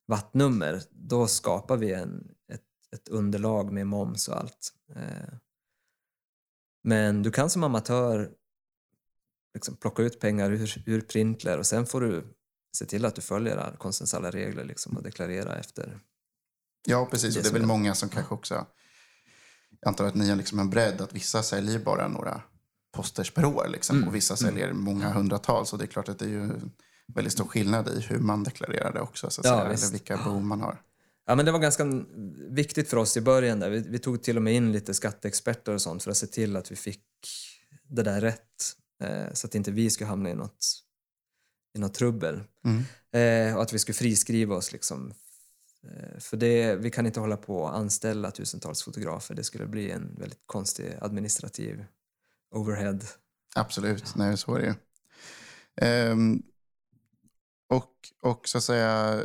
[0.06, 2.28] vattnummer då skapar vi en,
[2.94, 4.72] ett, underlag med moms och allt.
[4.96, 5.34] Eh,
[6.84, 8.30] men du kan som amatör
[9.54, 12.34] liksom plocka ut pengar ur, ur Printler och sen får du
[12.76, 16.00] se till att du följer konstens alla regler liksom och deklarera efter.
[16.86, 17.34] Ja, precis.
[17.34, 18.66] det Och det är väl är- många som kanske också...
[19.80, 22.42] Jag antar att ni har liksom en bredd, att vissa säljer bara några
[22.92, 23.68] posters per år.
[23.68, 25.72] Liksom, Mm, Och vissa säljer många hundratals.
[25.72, 26.50] Och det är klart att det är ju
[27.06, 29.30] väldigt stor skillnad i hur man deklarerar det också.
[29.30, 30.82] Så att Ja, säga, eller vilka behov man har.
[31.28, 31.84] Ja, men det var ganska
[32.48, 33.60] viktigt för oss i början.
[33.60, 33.70] Där.
[33.70, 36.56] Vi, vi tog till och med in lite skatteexperter och sånt för att se till
[36.56, 37.04] att vi fick
[37.88, 38.76] det där rätt.
[39.02, 40.66] Eh, så att inte vi skulle hamna i något,
[41.76, 42.40] i något trubbel.
[42.64, 42.82] Mm.
[43.12, 44.72] Eh, och att vi skulle friskriva oss.
[44.72, 45.12] Liksom.
[45.82, 49.34] Eh, för det, vi kan inte hålla på och anställa tusentals fotografer.
[49.34, 51.84] Det skulle bli en väldigt konstig administrativ
[52.54, 52.98] overhead.
[53.54, 54.74] Absolut, nej så är det ju.
[55.86, 56.42] Ehm,
[57.68, 59.20] och, och så att säga,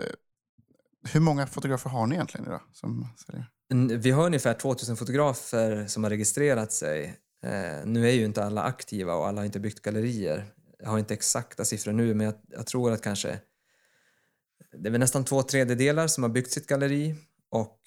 [1.12, 2.62] hur många fotografer har ni egentligen idag?
[2.74, 3.50] Som säljer?
[3.98, 7.20] Vi har ungefär 2000 fotografer som har registrerat sig.
[7.44, 10.46] Eh, nu är ju inte alla aktiva och alla har inte byggt gallerier.
[10.80, 13.39] Jag har inte exakta siffror nu, men jag, jag tror att kanske
[14.78, 17.16] det är väl nästan två tredjedelar som har byggt sitt galleri
[17.50, 17.80] och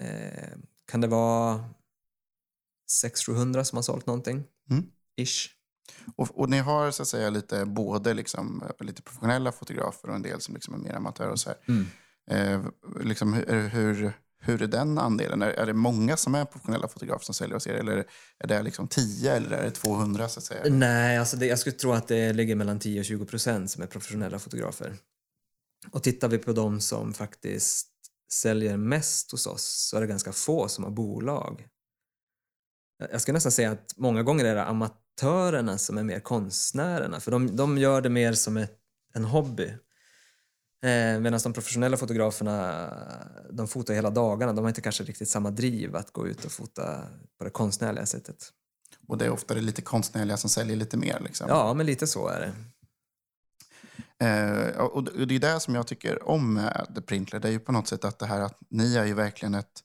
[0.00, 0.48] eh,
[0.90, 1.64] kan det vara
[3.04, 4.44] 600-700 som har sålt någonting?
[4.70, 4.84] Mm.
[5.16, 5.48] Ish.
[6.16, 10.22] Och, och ni har så att säga lite både liksom, lite professionella fotografer och en
[10.22, 11.58] del som liksom är mer amatörer och så här.
[11.68, 11.86] Mm.
[12.30, 12.64] Eh,
[13.00, 15.42] liksom, hur, hur, hur är den andelen?
[15.42, 17.74] Är, är det många som är professionella fotografer som säljer hos er?
[17.74, 18.04] Eller
[18.38, 20.74] är det liksom 10 eller är det 200 så att säga?
[20.74, 23.82] Nej, alltså det, jag skulle tro att det ligger mellan 10 och 20 procent som
[23.82, 24.96] är professionella fotografer.
[25.90, 27.88] Och tittar vi på de som faktiskt
[28.32, 31.66] säljer mest hos oss så är det ganska få som har bolag.
[33.10, 37.30] Jag skulle nästan säga att många gånger är det amatörerna som är mer konstnärerna för
[37.30, 38.78] de, de gör det mer som ett,
[39.14, 39.74] en hobby.
[40.82, 42.88] Eh, Medan de professionella fotograferna,
[43.50, 44.52] de fotar hela dagarna.
[44.52, 47.04] De har inte kanske riktigt samma driv att gå ut och fota
[47.38, 48.52] på det konstnärliga sättet.
[49.08, 51.20] Och det är ofta det lite konstnärliga som säljer lite mer.
[51.20, 51.46] Liksom.
[51.48, 52.52] Ja, men lite så är det.
[54.26, 57.40] Eh, och det är det som jag tycker om med The Printler.
[57.40, 59.80] Det är ju på något sätt att det här att ni är ju verkligen ett...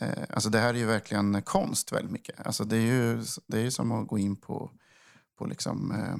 [0.00, 2.46] Eh, alltså det här är ju verkligen konst väldigt mycket.
[2.46, 4.70] Alltså det är ju, det är ju som att gå in på,
[5.38, 6.16] på liksom, eh,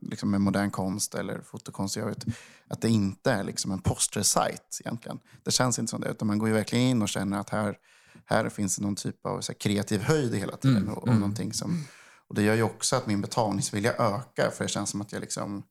[0.00, 1.96] liksom med modern konst eller fotokonst.
[1.96, 2.24] Vet,
[2.68, 5.18] att det inte är liksom en postersajt egentligen.
[5.44, 6.08] Det känns inte som det.
[6.08, 7.78] Utan man går ju verkligen in och känner att här,
[8.24, 10.76] här finns någon typ av så här, kreativ höjd hela tiden.
[10.76, 11.52] Mm, Och, och mm.
[11.52, 11.84] som,
[12.28, 14.50] och det gör ju också att min betalningsvilja ökar.
[14.50, 15.62] För det känns som att jag liksom...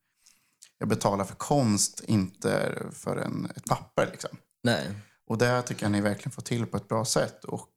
[0.79, 4.09] Jag betalar för konst, inte för en, ett papper.
[4.11, 4.37] Liksom.
[4.63, 4.91] Nej.
[5.27, 7.43] Och det tycker jag ni verkligen får till på ett bra sätt.
[7.43, 7.69] Och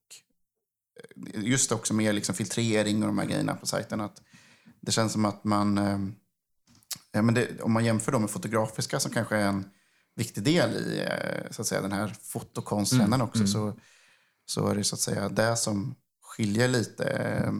[1.35, 4.01] eh, just också med liksom filtrering och de här grejerna på sajten.
[4.01, 4.23] Att
[4.81, 5.79] det känns som att man...
[5.79, 5.99] eh,
[7.13, 9.71] Ja, men det, om man jämför då med fotografiska som kanske är en
[10.17, 13.39] viktig del i eh, så att säga, den här fotokonsttrenden Mm, också.
[13.39, 13.49] mm.
[13.49, 13.75] Så,
[14.47, 17.53] så är det så att säga det som skiljer lite eh,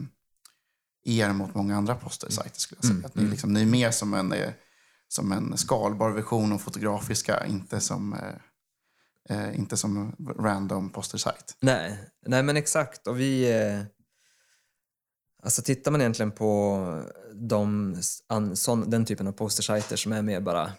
[1.03, 2.59] er mot många andra postersajter.
[2.59, 2.93] Skulle jag säga.
[2.93, 3.31] Mm, Att ni, mm.
[3.31, 4.33] liksom, ni är mer som en,
[5.07, 11.57] som en skalbar version av fotografiska, inte som, eh, eh, inte som random postersajt.
[11.59, 13.07] Nej, nej men exakt.
[13.07, 13.51] Och vi...
[13.61, 13.83] Eh,
[15.41, 17.95] alltså tittar man egentligen på de,
[18.27, 20.71] an, sån, den typen av postersajter som är mer bara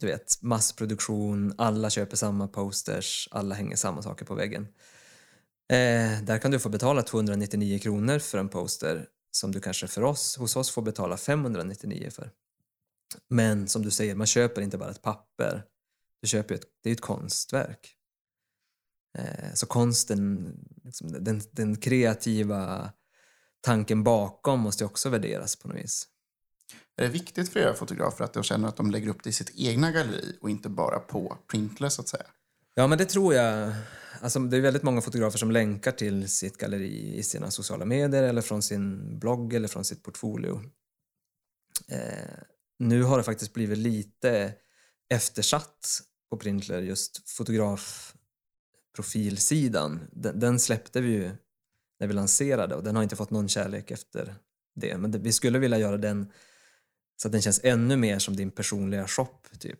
[0.00, 4.62] du vet, massproduktion, alla köper samma posters, alla hänger samma saker på väggen.
[5.68, 10.02] Eh, där kan du få betala 299 kronor för en poster som du kanske för
[10.02, 12.30] oss, hos oss får betala 599 för.
[13.28, 15.64] Men som du säger, man köper inte bara ett papper,
[16.20, 17.96] du köper ett, det är ett konstverk.
[19.18, 20.54] Eh, Så konsten,
[20.84, 22.92] liksom, den, den kreativa
[23.62, 26.08] tanken bakom måste också värderas på något vis.
[26.96, 29.32] Är det viktigt för era fotografer att de känner att de lägger upp det i
[29.32, 32.26] sitt egna galleri och inte bara på Printlr så att säga?
[32.74, 33.72] Ja, men det tror jag.
[34.20, 38.22] Alltså, det är väldigt många fotografer som länkar till sitt galleri i sina sociala medier
[38.22, 40.62] eller från sin blogg eller från sitt portfolio.
[41.88, 42.38] Eh,
[42.78, 44.54] nu har det faktiskt blivit lite
[45.08, 50.00] eftersatt på Printler, just fotografprofilsidan.
[50.12, 51.30] Den, den släppte vi ju
[52.02, 54.34] när vi lanserade och den har inte fått någon kärlek efter
[54.74, 54.98] det.
[54.98, 56.32] Men det, vi skulle vilja göra den
[57.16, 59.78] så att den känns ännu mer som din personliga shop, typ.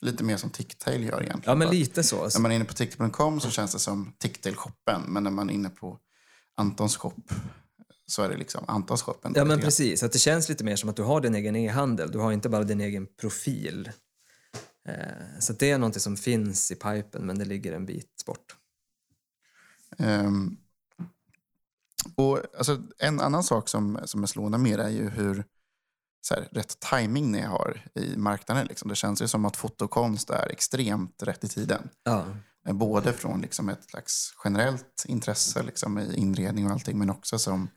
[0.00, 1.42] Lite mer som Ticktail gör egentligen.
[1.46, 2.16] Ja, men lite så.
[2.16, 5.02] När man är inne på ticktail.com så känns det som Ticktail-shoppen.
[5.08, 5.98] Men när man är inne på
[6.54, 7.22] Antons shop
[8.06, 9.16] så är det liksom Antons shop.
[9.34, 10.02] Ja, men precis.
[10.02, 12.10] Att det känns lite mer som att du har din egen e-handel.
[12.10, 13.90] Du har inte bara din egen profil.
[14.88, 14.94] Eh,
[15.40, 18.56] så det är någonting som finns i pipen, men det ligger en bit bort.
[19.98, 20.56] Ehm,
[22.16, 25.44] och alltså, en annan sak som, som är slående med det är ju hur
[26.20, 28.66] så här, rätt timing ni har i marknaden.
[28.66, 28.88] Liksom.
[28.88, 31.88] Det känns ju som att fotokonst är extremt rätt i tiden.
[32.02, 32.24] Ja,
[32.66, 37.38] Eh, Både från liksom ett slags generellt intresse liksom, i inredning och allting men också
[37.38, 37.68] som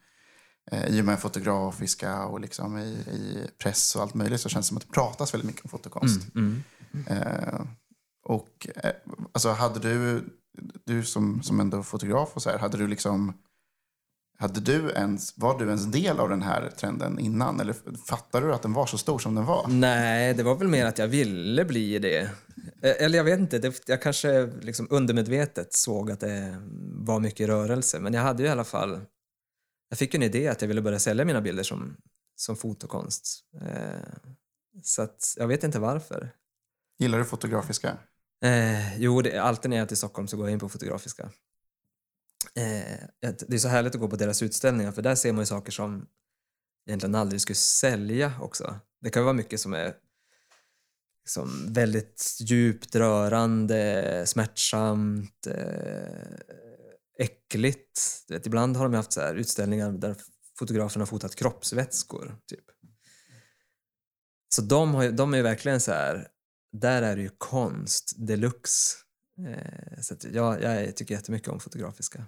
[0.71, 4.65] eh, i och med fotografiska och liksom i, i press och allt möjligt så känns
[4.65, 6.35] det som att det pratas väldigt mycket om fotokonst.
[6.35, 6.63] mm.
[7.07, 7.61] Eh,
[8.25, 8.91] och eh,
[9.31, 10.23] alltså hade du,
[10.85, 13.33] du som, som ändå fotograf och så här, hade du liksom
[14.43, 17.59] hade du ens, var du ens del av den här trenden innan?
[17.59, 17.75] Eller
[18.09, 19.65] fattade du att den var så stor som den var?
[19.69, 22.19] Nej, det var väl mer att jag ville bli det.
[22.81, 27.47] Eh, Eller jag vet inte, det, jag kanske liksom undermedvetet såg att det var mycket
[27.47, 27.99] rörelse.
[27.99, 29.01] Men jag hade ju i alla fall...
[29.89, 31.95] Jag fick en idé att jag ville börja sälja mina bilder som,
[32.35, 33.39] som fotokonst.
[33.61, 34.13] Eh,
[34.83, 36.31] så att jag vet inte varför.
[36.99, 37.97] Gillar du fotografiska?
[38.45, 41.29] Eh, jo, det, alltid när jag är till Stockholm så går jag in på Fotografiska.
[42.55, 45.45] Eh, det är så härligt att gå på deras utställningar för där ser man ju
[45.45, 46.07] saker som
[46.87, 48.79] egentligen aldrig skulle sälja också.
[49.01, 49.93] Det kan vara mycket som är
[51.23, 56.37] liksom väldigt djupt rörande, smärtsamt, eh,
[57.19, 58.01] äckligt.
[58.29, 60.15] Vet, ibland har de haft så här utställningar där
[60.59, 62.37] fotograferna har fotat kroppsvätskor.
[62.47, 62.65] Typ.
[64.55, 66.27] Så de, har, de är ju verkligen så här,
[66.71, 68.97] där är det ju konst deluxe.
[69.39, 72.25] Eh, så jag, jag tycker jättemycket om fotografiska.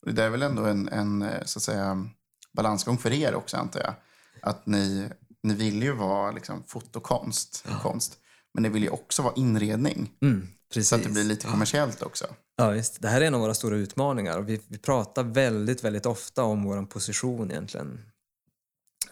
[0.00, 2.08] Och det där är väl ändå en, en eh, så att säga,
[2.52, 3.94] balansgång för er också antar jag.
[4.40, 5.08] Att ni,
[5.42, 8.18] ni vill ju vara liksom, fotokonst, konst,
[8.54, 10.10] men ni vill ju också vara inredning.
[10.22, 10.48] Mm.
[10.82, 12.26] Så att det blir lite kommersiellt också.
[12.56, 13.02] Ja, visst.
[13.02, 16.64] Det här är en av våra stora utmaningar vi, vi pratar väldigt, väldigt ofta om
[16.64, 18.00] vår position egentligen.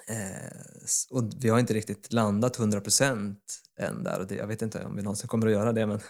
[0.06, 0.58] Eh,
[1.10, 3.36] och vi har inte riktigt landat 100%
[3.80, 6.00] än där och det, jag vet inte om vi någonsin kommer att göra det men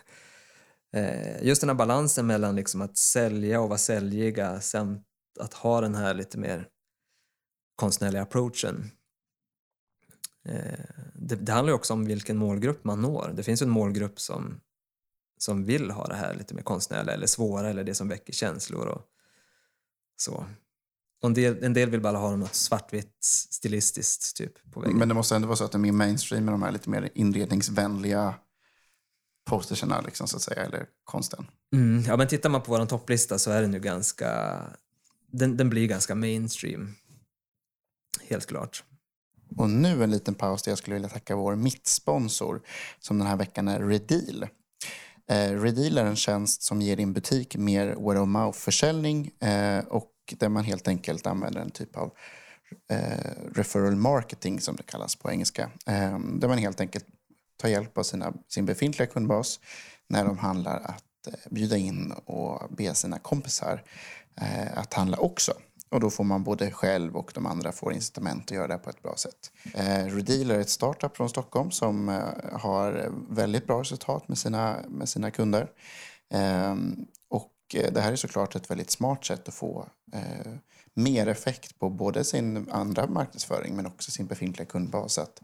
[0.92, 5.06] Eh, just den här balansen mellan liksom att sälja och vara säljiga samt
[5.40, 6.68] att ha den här lite mer
[7.76, 8.90] konstnärliga approachen.
[10.44, 10.86] Det
[11.22, 13.32] det, det handlar ju också om vilken målgrupp man når.
[13.36, 14.60] Det finns ju en målgrupp som,
[15.38, 18.86] som vill ha det här lite mer konstnärliga eller svåra eller det som väcker känslor
[18.86, 19.02] och
[20.16, 20.46] så.
[21.22, 23.16] Och en, del, en del vill bara ha något svartvitt
[23.50, 24.98] stilistiskt typ på väggen.
[24.98, 26.90] Men det måste ändå vara så att det är mer mainstream med de här lite
[26.90, 28.34] mer inredningsvänliga
[29.44, 31.46] posterserna liksom, så att säga, eller konsten.
[31.74, 34.60] Mm, ja, men tittar man på vår topplista så är den ju ganska...
[35.32, 36.94] Den, den blir ganska mainstream.
[38.28, 38.84] Helt klart.
[39.56, 42.62] Och nu en liten paus där jag skulle vilja tacka vår mittsponsor
[43.00, 44.46] som den här veckan är Redeal.
[45.30, 50.12] Eh, Redeal är en tjänst som ger din butik mer word of mouth-försäljning eh, och
[50.36, 52.12] där man helt enkelt använder en typ av
[52.90, 55.70] eh, referral marketing som det kallas på engelska.
[55.86, 57.06] Eh, där man helt enkelt
[57.62, 59.60] ta hjälp av sina, sin befintliga kundbas
[60.08, 63.82] när de handlar att eh, bjuda in och be sina kompisar
[64.40, 65.52] eh, att handla också.
[65.90, 68.90] Och då får man både själv och de andra får incitament att göra det på
[68.90, 69.50] ett bra sätt.
[69.74, 72.20] Eh, Redeal är ett startup från Stockholm som eh,
[72.52, 75.70] har väldigt bra resultat med sina, med sina kunder.
[76.34, 77.06] Ehm,
[77.74, 80.52] Eh, det här är såklart ett väldigt smart sätt att få eh,
[80.94, 85.18] mer effekt på både sin andra marknadsföring men också sin befintliga kundbas.
[85.18, 85.42] Att,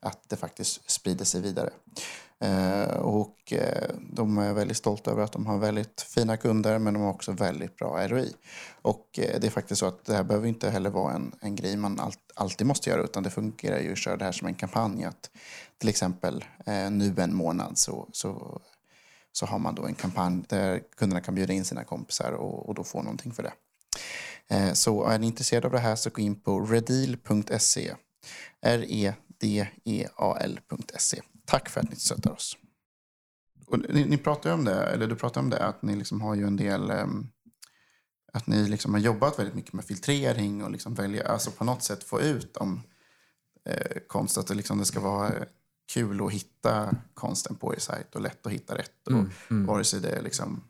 [0.00, 1.70] att det faktiskt sprider sig vidare.
[2.44, 6.94] Eh, och eh, de är väldigt stolta över att de har väldigt fina kunder men
[6.94, 8.32] de har också väldigt bra ROI.
[8.82, 11.56] Och eh, det är faktiskt så att det här behöver inte heller vara en, en
[11.56, 14.46] grej man all, alltid måste göra utan det fungerar ju att köra det här som
[14.46, 15.04] en kampanj.
[15.04, 15.30] Att
[15.78, 18.60] till exempel eh, nu en månad så, så,
[19.32, 22.74] så har man då en kampanj där kunderna kan bjuda in sina kompisar och, och
[22.74, 23.52] då få någonting för det.
[24.48, 27.94] Eh, så är ni intresserade av det här så gå in på redeal.se.
[28.62, 29.20] R-E-D-E-A-L.se.
[31.44, 32.56] Tack för att ni stöttar oss.
[33.66, 36.34] Och ni, ni pratar om det, eller du pratar om det, att ni liksom har
[36.34, 37.30] ju en del um,
[38.32, 41.82] att ni liksom har jobbat väldigt mycket med filtrering och liksom välja, alltså på något
[41.82, 42.82] sätt få ut om
[43.64, 44.38] eh, konst.
[44.38, 45.32] Att det, liksom, det ska vara
[45.92, 49.06] kul att hitta konsten på er sajt och lätt att hitta rätt.
[49.06, 49.66] Och, mm, mm.
[49.66, 50.64] Vare sig det är liksom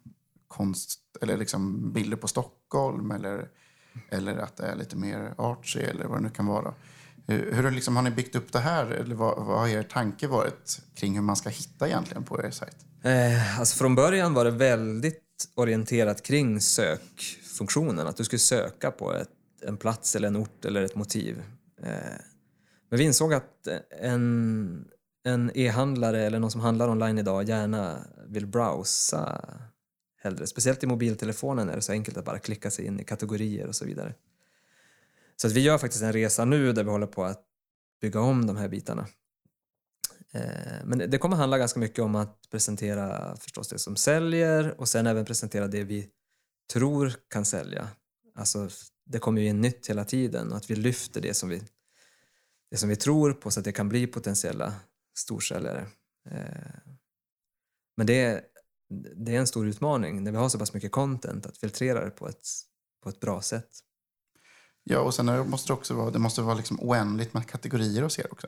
[0.48, 3.48] konst eller liksom bilder på Stockholm eller,
[4.08, 6.74] eller att det är lite mer artsy eller vad det nu kan vara.
[7.26, 8.86] Hur, hur liksom, har ni byggt upp det här?
[8.86, 12.50] Eller vad, vad har er tanke varit kring hur man ska hitta egentligen på er
[12.50, 12.76] sajt?
[13.02, 18.06] Eh, alltså från början var det väldigt orienterat kring sökfunktionen.
[18.06, 19.28] Att du skulle söka på ett,
[19.62, 21.42] en plats eller en ort eller ett motiv.
[21.82, 21.90] Eh,
[22.90, 23.68] men vi insåg att
[24.00, 24.84] en,
[25.30, 29.44] en e-handlare eller någon som handlar online idag gärna vill browsa
[30.16, 30.46] hellre.
[30.46, 33.74] Speciellt i mobiltelefonen är det så enkelt att bara klicka sig in i kategorier och
[33.74, 34.14] så vidare.
[35.36, 37.44] Så att vi gör faktiskt en resa nu där vi håller på att
[38.00, 39.06] bygga om de här bitarna.
[40.32, 44.88] Eh, men det kommer handla ganska mycket om att presentera förstås det som säljer och
[44.88, 46.08] sen även presentera det vi
[46.72, 47.88] tror kan sälja.
[48.34, 48.68] Alltså,
[49.04, 51.62] det kommer ju in nytt hela tiden och att vi lyfter det som vi,
[52.70, 54.74] det som vi tror på så att det kan bli potentiella
[55.18, 55.86] storsäljare.
[56.30, 56.92] Eh,
[57.96, 58.42] men det är,
[59.16, 62.10] det är en stor utmaning när vi har så pass mycket content att filtrera det
[62.10, 62.46] på ett,
[63.02, 63.70] på ett bra sätt.
[64.84, 68.18] Ja, och sen måste det också vara, det måste vara liksom oändligt med kategorier hos
[68.18, 68.46] er också.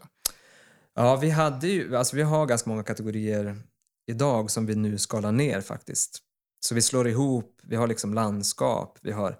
[0.95, 3.63] Ja, vi, hade ju, alltså vi har ganska många kategorier
[4.07, 6.19] idag som vi nu skalar ner faktiskt.
[6.61, 9.39] Så vi slår ihop, vi har liksom landskap, vi har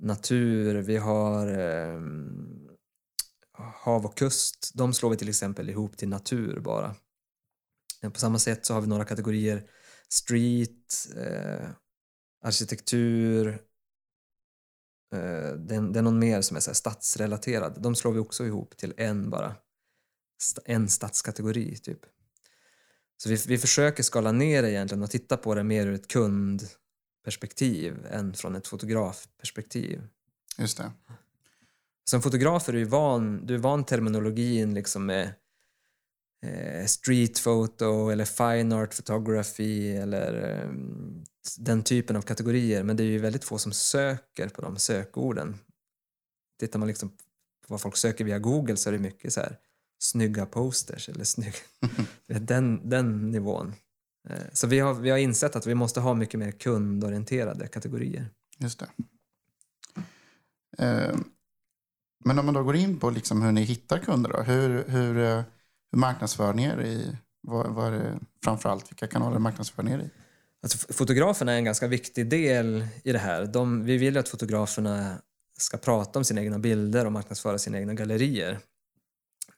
[0.00, 2.00] natur, vi har eh,
[3.54, 4.72] hav och kust.
[4.74, 6.96] De slår vi till exempel ihop till natur bara.
[8.02, 9.70] Eh, på samma sätt så har vi några kategorier
[10.08, 11.68] street, eh,
[12.44, 13.48] arkitektur,
[15.12, 17.82] eh, det, är, det är någon mer som är så stadsrelaterad.
[17.82, 19.56] De slår vi också ihop till en bara.
[20.64, 22.00] En stadskategori typ.
[23.16, 26.08] Så vi, vi försöker skala ner det egentligen och titta på det mer ur ett
[26.08, 30.02] kundperspektiv än från ett fotografperspektiv.
[30.58, 30.92] Just det.
[32.04, 35.34] Som fotograf är du van, du är van terminologin liksom med
[36.46, 40.70] eh, street photo eller fine art photography eller eh,
[41.58, 42.82] den typen av kategorier.
[42.82, 45.58] Men det är ju väldigt få som söker på de sökorden.
[46.60, 47.16] Tittar man liksom på
[47.66, 49.58] vad folk söker via Google så är det mycket så här
[49.98, 51.54] snygga posters eller snygg,
[52.26, 53.74] den, den nivån.
[54.28, 58.30] Eh, så vi har, vi har insett att vi måste ha mycket mer kundorienterade kategorier.
[58.58, 58.88] Just det.
[62.24, 65.18] Men om man då går in på liksom hur ni hittar kunder, då, hur, hur,
[65.18, 65.42] eh,
[65.92, 67.16] hur marknadsför ni er i?
[67.40, 70.10] Vad, vad är det, framförallt, vilka kanaler marknadsför ni er i?
[70.62, 73.46] Alltså, fotograferna är en ganska viktig del i det här.
[73.46, 75.18] De, vi vill att fotograferna
[75.58, 78.58] ska prata om sina egna bilder och marknadsföra sina egna gallerier.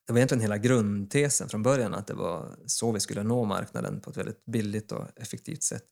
[0.07, 4.01] Det var egentligen hela grundtesen från början att det var så vi skulle nå marknaden
[4.01, 5.85] på ett väldigt billigt och effektivt sätt.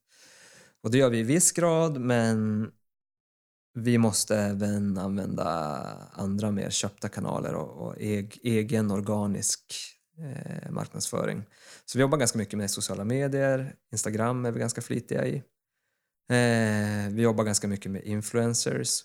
[0.82, 2.70] Och det gör vi i viss grad men
[3.74, 5.46] vi måste även använda
[6.12, 7.94] andra mer köpta kanaler och, och
[8.42, 9.74] egen organisk
[10.18, 11.44] eh, marknadsföring.
[11.84, 15.34] Så vi jobbar ganska mycket med sociala medier, Instagram är vi ganska flitiga i.
[16.28, 19.04] Eh, vi jobbar ganska mycket med influencers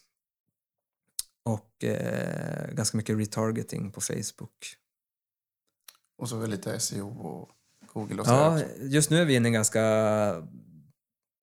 [1.43, 4.75] och eh, ganska mycket retargeting på Facebook.
[6.17, 7.49] Och så väl lite SEO och
[7.93, 9.81] Google och så Ja, just nu är vi inne i en ganska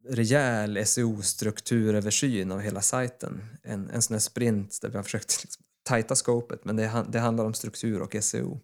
[0.08, 3.44] rejäl SEO-strukturöversyn av hela sajten.
[3.62, 7.18] En, en sån här sprint där vi har försökt liksom tajta scopet, men det, det
[7.18, 8.60] handlar om struktur och SEO.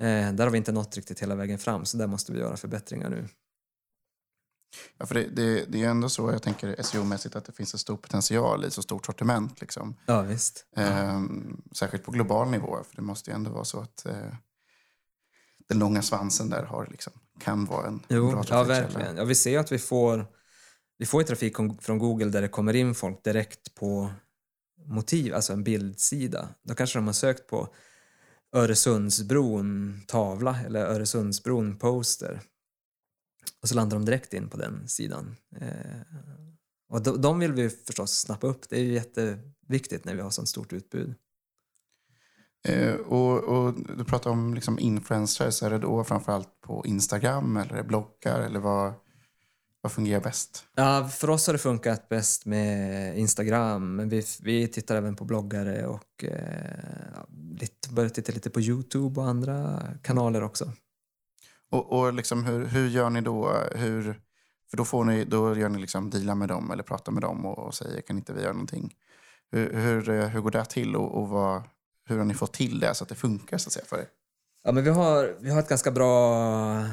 [0.00, 2.56] Eh, där har vi inte nått riktigt hela vägen fram, så där måste vi göra
[2.56, 3.28] förbättringar nu.
[4.98, 7.74] Ja, för det, det, det är ju ändå så, jag tänker SEO-mässigt, att det finns
[7.74, 9.60] en stor potential i så stort sortiment.
[9.60, 9.96] Liksom.
[10.06, 10.66] Ja, visst.
[10.76, 14.34] Ehm, särskilt på global nivå, för det måste ju ändå vara så att eh,
[15.68, 18.80] den långa svansen där har, liksom, kan vara en Jo, bra ja, trafikkälla.
[18.88, 19.16] verkligen.
[19.16, 20.26] Ja, vi ser att vi får,
[20.98, 24.10] vi får trafik från Google där det kommer in folk direkt på
[24.86, 26.48] motiv, alltså en bildsida.
[26.62, 27.68] Då kanske de har sökt på
[28.56, 32.40] Öresundsbron tavla eller Öresundsbron poster.
[33.62, 35.36] Och så landar de direkt in på den sidan.
[35.60, 36.00] Eh,
[36.88, 38.68] och de, de vill vi förstås snappa upp.
[38.68, 41.14] Det är ju jätteviktigt när vi har sånt stort utbud.
[42.68, 47.82] Eh, och, och du pratar om liksom influencers, är det då framförallt på Instagram eller
[47.82, 48.92] bloggar eller vad,
[49.80, 50.64] vad fungerar bäst?
[50.74, 55.24] Ja, för oss har det funkat bäst med Instagram, men vi, vi tittar även på
[55.24, 57.24] bloggare och eh,
[57.60, 60.72] lite, börjar titta lite på Youtube och andra kanaler också.
[61.70, 63.52] Och, och liksom hur, hur gör ni då?
[63.74, 64.20] Hur,
[64.70, 67.46] för då, får ni, då gör ni liksom dealar med dem eller pratar med dem
[67.46, 68.94] och, och säger kan inte vi göra någonting?
[69.50, 71.62] Hur, hur, eh, hur går det till och, och vad,
[72.04, 74.08] hur har ni fått till det så att det funkar så att säga för er?
[74.66, 76.84] Ja, men vi, har, vi har ett ganska bra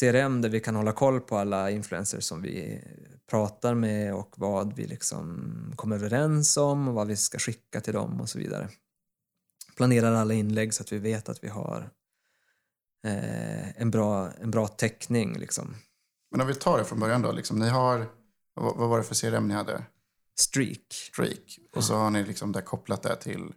[0.00, 2.84] CRM där vi kan hålla koll på alla influencers som vi
[3.30, 7.94] pratar med och vad vi liksom kommer överens om och vad vi ska skicka till
[7.94, 8.68] dem och så vidare.
[9.76, 11.90] Planerar alla inlägg så att vi vet att vi har
[13.06, 15.38] eh, en, bra, en bra täckning.
[15.38, 15.76] Liksom.
[16.30, 17.32] Men om vi tar det från början då.
[17.32, 18.06] Liksom, ni har,
[18.54, 19.84] vad, vad var det för CRM ni hade?
[20.38, 20.92] Streak.
[21.12, 21.58] Streak.
[21.76, 23.52] Och så har ni liksom där kopplat det till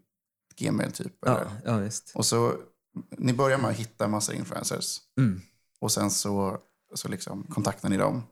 [0.62, 1.14] Gmail typ.
[1.26, 2.12] Ja, ja visst.
[2.16, 2.55] Och så,
[3.18, 4.97] ni börjar med att hitta massa influencers.
[5.18, 5.41] Mm.
[5.80, 6.57] Och sen så,
[6.93, 8.24] så liksom kontaktar ni dem.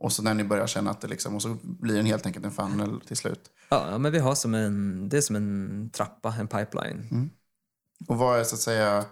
[0.00, 2.44] Och så när ni börjar känna att det liksom, och så blir det helt enkelt
[2.44, 3.50] en funnel till slut.
[3.68, 7.30] Ja, men vi har som en, det är som en trappa, en pipeline.
[8.08, 9.04] Och vad är så att säga,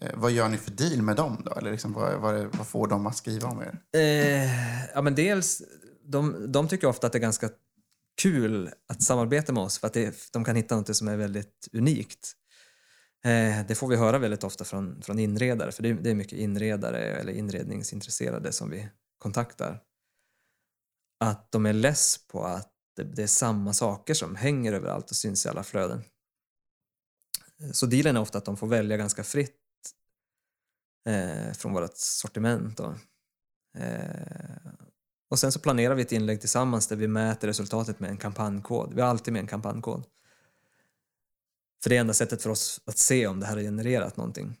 [0.00, 1.52] eh, vad gör ni för deal med dem då?
[1.52, 3.78] Eller liksom, vad, vad, vad får de att skriva om er?
[4.00, 5.62] Eh, ja, men dels,
[6.04, 7.48] de, de tycker ofta att det är ganska
[8.18, 11.68] kul att samarbeta med oss för att det, de kan hitta något som är väldigt
[11.72, 12.32] unikt.
[13.24, 16.14] Eh, det får vi höra väldigt ofta från, från inredare, för det, är- det är
[16.14, 18.88] mycket inredare eller inredningsintresserade som vi
[19.18, 19.82] kontaktar.
[21.20, 25.16] Att de är less på att det, det är samma saker som hänger överallt och
[25.16, 26.02] syns i alla flöden.
[27.72, 29.54] Så dealen är ofta att de får välja ganska fritt
[31.08, 32.76] eh, från vårt sortiment.
[32.76, 32.94] Då.
[33.78, 34.72] Eh,
[35.28, 38.94] och sen så planerar vi ett inlägg tillsammans där vi mäter resultatet med en kampanjkod.
[38.94, 40.04] Vi har alltid med en kampanjkod.
[41.82, 44.56] För det är enda sättet för oss att se om det här har genererat någonting.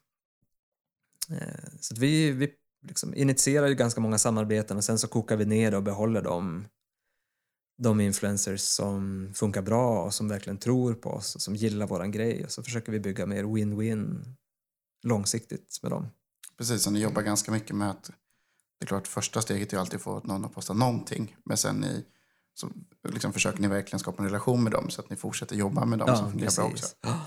[1.30, 2.50] Eh, så att vi, vi
[2.82, 6.22] liksom initierar ju ganska många samarbeten och sen så kokar vi ner det och behåller
[6.22, 6.68] dem
[7.78, 12.10] de influencers som funkar bra och som verkligen tror på oss och som gillar våran
[12.10, 14.24] grej och så försöker vi bygga mer win-win
[15.02, 16.08] långsiktigt med dem.
[16.56, 18.10] Precis, och ni jobbar ganska mycket med att
[18.78, 21.36] det är klart första steget är alltid att få någon att posta någonting.
[21.44, 22.04] Men sen ni,
[22.54, 22.70] så
[23.08, 25.98] liksom försöker ni verkligen skapa en relation med dem så att ni fortsätter jobba med
[25.98, 26.96] dem som fungerar bra också.
[27.00, 27.20] Ja.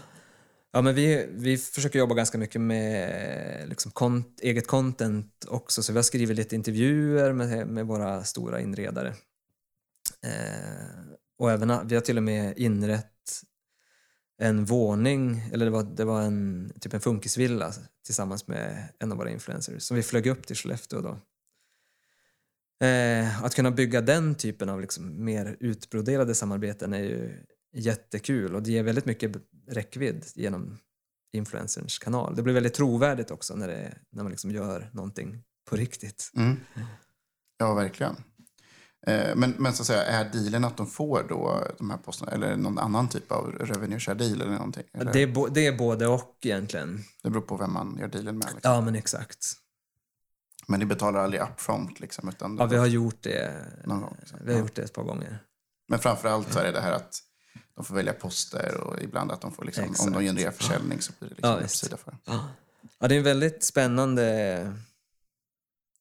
[0.74, 5.92] Ja, men vi, vi försöker jobba ganska mycket med liksom kont, eget content också, så
[5.94, 9.08] vi har skrivit lite intervjuer med, med våra stora inredare.
[10.24, 13.08] Eh, och även, vi har till och med inrett
[14.38, 17.74] en våning, eller det var, det var en, typ en funkisvilla
[18.06, 21.20] tillsammans med en av våra influencers som vi flög upp till Skellefteå då.
[22.82, 28.64] Eh, att kunna bygga den typen av liksom mer utbroderade samarbeten är ju jättekul och
[28.64, 29.32] det ger väldigt mycket
[29.68, 30.78] räckvidd genom
[31.34, 32.36] influencerns kanal.
[32.36, 36.32] Det blir väldigt trovärdigt också när, det, när man liksom gör någonting på riktigt.
[36.36, 36.58] Mm.
[37.58, 38.16] Ja, verkligen.
[39.08, 42.32] Eh, Men, men så att säga, är dealen att de får då de här posterna
[42.32, 44.84] eller någon annan typ av revenue share deal eller någonting?
[44.94, 45.14] Eller?
[45.14, 47.00] Det är, det är både och egentligen.
[47.24, 48.48] Det beror på vem man gör dealen med.
[48.54, 48.72] Liksom.
[48.72, 49.61] Ja, men exakt.
[50.72, 52.30] Men ni betalar aldrig upfront liksom?
[52.30, 53.54] Utan Ja, vi har gjort det,
[53.86, 54.40] Någon gång, liksom.
[54.42, 54.64] vi har Ja.
[54.66, 55.40] gjort det ett par gånger.
[55.88, 57.20] Men framför allt så är det det här att
[57.76, 61.12] de får välja poster och ibland att de får, liksom, om de genererar försäljning så
[61.20, 62.18] blir det liksom Ja, en uppsida för.
[63.00, 64.24] Ja, det är en väldigt spännande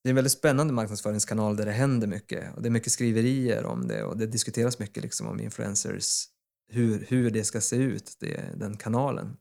[0.02, 2.54] det är en väldigt spännande marknadsföringskanal där det händer mycket.
[2.56, 6.24] Och det är mycket skriverier om det och det diskuteras mycket liksom om influencers,
[6.68, 9.36] hur, hur det ska se ut, det, den kanalen.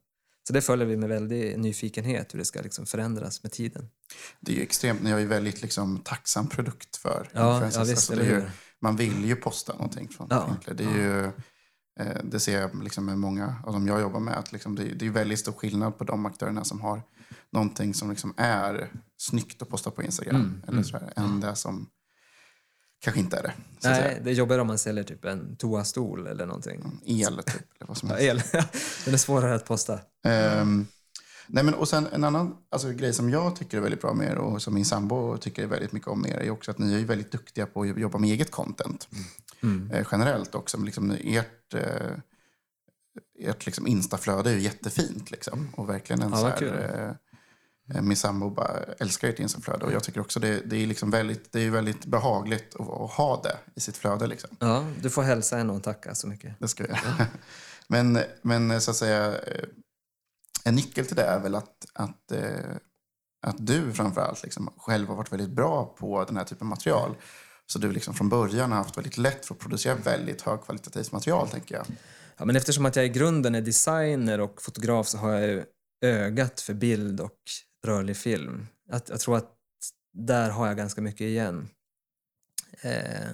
[0.46, 3.88] Så det följer vi med väldig nyfikenhet hur det ska liksom förändras med tiden.
[4.40, 7.76] Det är ju extremt, ni har ju väldigt liksom, tacksam produkt för Ja, influencers.
[7.76, 8.50] ja visst, Alltså, det är ju,
[8.80, 10.74] man vill ju posta någonting från Ja, Flinkr.
[10.74, 11.24] Det, är ju,
[12.00, 14.38] eh, det ser jag liksom med många av dem jag jobbar med.
[14.38, 17.02] Att liksom det, det är väldigt stor skillnad på de aktörerna som har
[17.52, 20.36] någonting som liksom är snyggt att posta på Instagram.
[20.36, 21.88] Mm, eller sådär, än det som
[23.04, 23.52] kanske inte är det.
[23.80, 27.00] Så Nej, det är jobbigare om man säljer typ en toastol eller någonting.
[27.06, 27.48] El, typ.
[27.78, 28.54] Eller vad som Ja, helst.
[28.54, 28.62] el.
[29.04, 29.98] Den är svårare att posta.
[30.24, 30.86] Ehm,
[31.52, 34.30] nej men, och sen en annan alltså, grej som jag tycker är väldigt bra med
[34.30, 37.00] er och som min sambo tycker är väldigt mycket om er är också att ni
[37.00, 39.08] är väldigt duktiga på att jobba med eget content.
[39.62, 39.90] Mm.
[39.90, 40.78] Eh, generellt också.
[40.78, 42.16] Liksom, ert eh,
[43.40, 45.30] ert liksom instaflöde är ju jättefint.
[45.30, 45.68] Liksom.
[45.76, 47.16] Och verkligen en Ja, så här,
[47.88, 49.84] eh, eh, min sambo bara älskar ert instaflöde.
[49.84, 53.10] Och jag tycker också det, det är liksom väldigt, det är väldigt behagligt att, att
[53.10, 54.26] ha det i sitt flöde.
[54.26, 54.50] Liksom.
[54.58, 56.54] Ja, du får hälsa henne och tacka så mycket.
[56.58, 57.26] Det ska jag göra.
[57.88, 59.64] men, men så att säga, eh,
[60.64, 62.76] en nyckel till det är väl att, att, eh,
[63.46, 67.16] att du framförallt liksom själv har varit väldigt bra på den här typen av material.
[67.66, 71.48] Så du liksom från början har haft väldigt lätt för att producera väldigt högkvalitativt material,
[71.48, 71.86] tänker jag.
[72.36, 75.64] Ja, men eftersom att jag i grunden är designer och fotograf så har jag ju
[76.04, 77.38] ögat för bild och
[77.86, 78.66] rörlig film.
[78.90, 79.52] Att, jag tror att
[80.12, 81.68] där har jag ganska mycket igen.
[82.80, 83.30] Eh,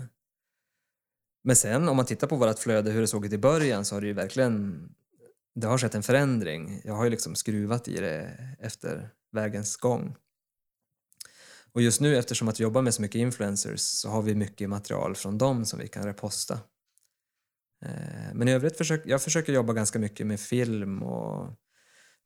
[1.44, 3.96] men sen om man tittar på vårt flöde, hur det såg ut i början, så
[3.96, 4.88] har det ju verkligen
[5.56, 6.80] det har skett en förändring.
[6.84, 10.16] Jag har ju liksom skruvat i det efter vägens gång.
[11.72, 14.68] Och just nu eftersom att vi jobbar med så mycket influencers så har vi mycket
[14.68, 16.54] material från dem som vi kan reposta.
[17.84, 21.52] Eh, Men i övrigt försöker jag försöker jobba ganska mycket med film och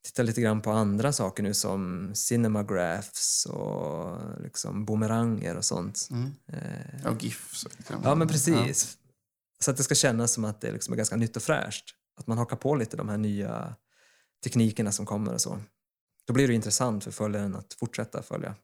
[0.04, 6.08] titta lite grann på andra saker nu som cinemagraphs och liksom boomeranger och sånt.
[6.10, 6.30] Mm.
[6.46, 7.66] Eh, Och GIFs.
[8.04, 8.98] Ja, men precis.
[9.62, 11.94] Så att det ska kännas som att det liksom är ganska nytt och fräscht.
[12.20, 13.74] Att man hakar på lite de här nya
[14.44, 15.58] teknikerna som kommer och så.
[16.26, 18.54] Då blir det intressant för följaren att fortsätta följa.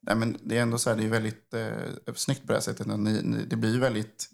[0.00, 2.60] Nej, men det är ändå så här, det är väldigt eh, snyggt på det här
[2.60, 2.86] sättet.
[2.86, 4.28] Ni, ni, det blir väldigt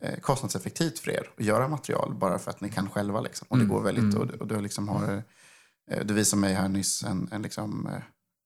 [0.00, 3.20] eh, kostnadseffektivt för er att göra material bara för att ni kan själva.
[3.20, 3.46] Liksom.
[3.50, 4.20] Och det Mm, går väldigt, mm.
[4.20, 5.22] och, och du, liksom har,
[5.90, 8.02] eh, du visade mig här nyss en, en liksom, eh,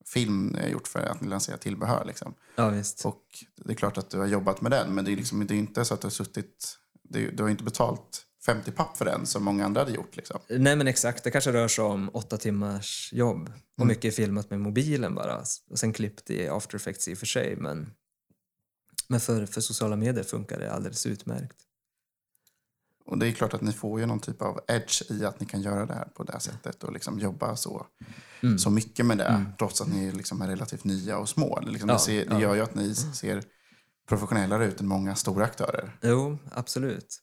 [0.07, 2.05] film gjort för att ni lanserar tillbehör.
[2.05, 2.35] Liksom.
[2.57, 3.05] Ja, visst.
[3.05, 3.25] Och
[3.65, 5.59] det är klart att du har jobbat med den, men det är, liksom, det är
[5.59, 6.79] inte så att du har suttit...
[7.09, 10.17] Det, du har inte betalt 50 papp för den som många andra hade gjort.
[10.17, 10.41] Liksom.
[10.49, 13.49] Nej men exakt, det kanske rör sig om åtta timmars jobb.
[13.77, 13.89] Och Mm.
[13.89, 15.43] mycket filmat med mobilen bara.
[15.71, 17.57] Och sen klippt i after effects i och för sig.
[17.57, 17.91] Men,
[19.09, 21.57] men för, för sociala medier funkar det alldeles utmärkt.
[23.05, 25.47] Och det är klart att ni får ju någon typ av edge i att ni
[25.47, 27.87] kan göra det här på det här sättet och liksom jobba så,
[28.43, 28.59] Mm.
[28.59, 31.61] så mycket med det, trots att ni liksom är relativt nya och små.
[31.61, 33.43] Liksom, Ja, det, ser, det gör ju att ni ser
[34.07, 35.99] professionellare ut än många stora aktörer.
[36.03, 37.23] Jo, absolut.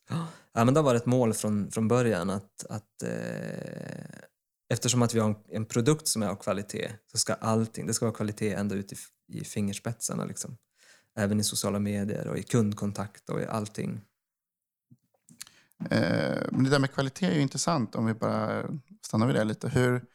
[0.54, 4.06] Ja, men det har varit ett mål från, från början att, att eh,
[4.70, 7.94] eftersom att vi har en, en produkt som är av kvalitet så ska allting, det
[7.94, 8.96] ska vara kvalitet ända ut i,
[9.28, 10.58] i fingerspetsarna liksom.
[11.16, 14.02] Även i sociala medier och i kundkontakt och i allting.
[15.90, 18.66] Eh, men det där med kvalitet är ju intressant om vi bara
[19.06, 19.70] stannar vid det lite.
[19.70, 20.06] Hur,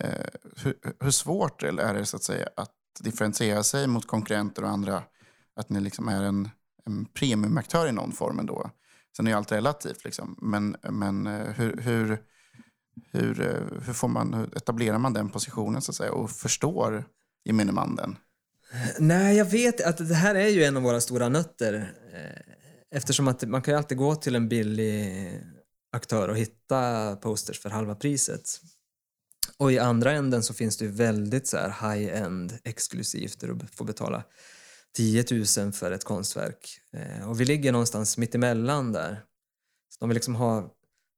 [0.00, 0.26] eh,
[0.56, 2.70] hur, hur svårt är det så att säga att
[3.00, 5.02] differentiera sig mot konkurrenter och andra?
[5.56, 6.48] Att ni liksom är en,
[6.86, 8.70] en premiumaktör i någon form ändå.
[9.16, 10.38] Sen är ju allt relativt liksom.
[10.42, 12.18] Men, men eh, hur, hur,
[13.12, 17.04] hur, eh, hur, får man, hur etablerar man den positionen så att säga och förstår
[17.44, 18.16] gemene man den?
[18.98, 21.94] Nej, jag vet att det här är ju en av våra stora nötter.
[22.12, 25.40] Eh, eftersom att man kan ju alltid gå till en billig
[25.92, 28.60] aktör och hitta posters för halva priset.
[29.58, 33.66] Och i andra änden så finns det ju väldigt så här high-end exklusivt där du
[33.66, 34.24] får betala
[34.96, 35.24] 10
[35.58, 36.80] 000 för ett konstverk.
[36.92, 39.24] Eh, Och vi ligger någonstans mitt emellan där.
[39.88, 40.70] Så om vi liksom har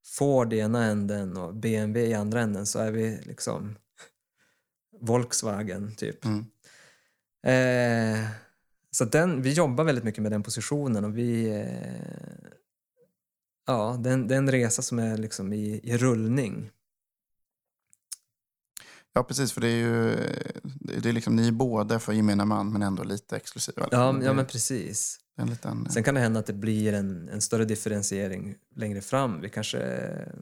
[0.05, 3.75] Ford i ena änden och BMW i andra änden så är vi liksom
[5.01, 6.25] Volkswagen typ.
[6.25, 6.45] Mm.
[7.45, 8.25] Eh,
[8.91, 11.49] så den, vi jobbar väldigt mycket med den positionen och vi...
[11.49, 12.49] Eh,
[13.67, 16.71] ja, det är, en, det är en resa som är liksom i, i rullning.
[19.17, 19.51] Ja, precis.
[19.51, 20.15] För det är ju
[21.01, 23.87] det är liksom, ni är båda för gemene man men ändå lite exklusiva.
[23.91, 25.19] Ja, Det- ja men precis.
[25.37, 29.41] en liten, Sen kan det hända att det blir en, en större differentiering längre fram.
[29.41, 30.33] Vi kanske eh,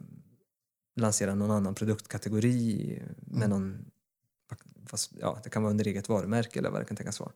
[0.95, 3.86] lanserar någon annan produktkategori med någon...
[4.88, 7.32] Fast, ja, det kan vara under eget varumärke eller vad det kan tänkas vara.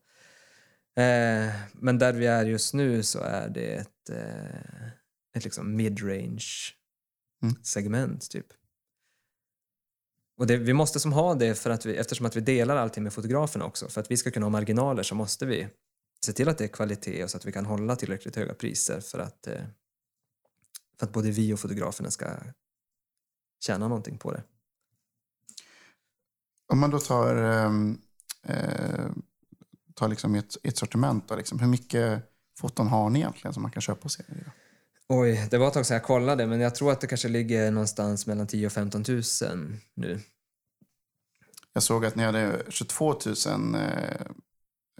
[1.05, 4.87] Eh, men där vi är just nu så är det ett, eh,
[5.37, 6.45] ett liksom mid-range
[7.43, 7.55] Mm.
[7.63, 8.45] segment typ.
[10.37, 13.03] Och det, vi måste som ha det för att vi, eftersom att vi delar allting
[13.03, 13.87] med fotograferna också.
[13.87, 15.67] För att vi ska kunna ha marginaler så måste vi
[16.25, 19.01] se till att det är kvalitet och så att vi kan hålla tillräckligt höga priser
[19.01, 19.61] för att, eh,
[20.99, 22.27] för att både vi och fotograferna ska
[23.65, 24.43] tjäna någonting på det.
[26.73, 28.01] Om man då tar, ehm,
[28.43, 29.05] eh,
[29.93, 32.23] tar liksom ett, ett sortiment, då, liksom, hur mycket
[32.59, 34.51] foton har ni egentligen som man kan köpa hos er?
[35.09, 37.71] Oj, det var ett tag sedan jag kollade, men jag tror att det kanske ligger
[37.71, 39.21] någonstans mellan 10 000 och 15 000
[39.93, 40.19] nu.
[41.73, 43.13] Jag såg att ni hade 22
[43.47, 43.81] 000 eh,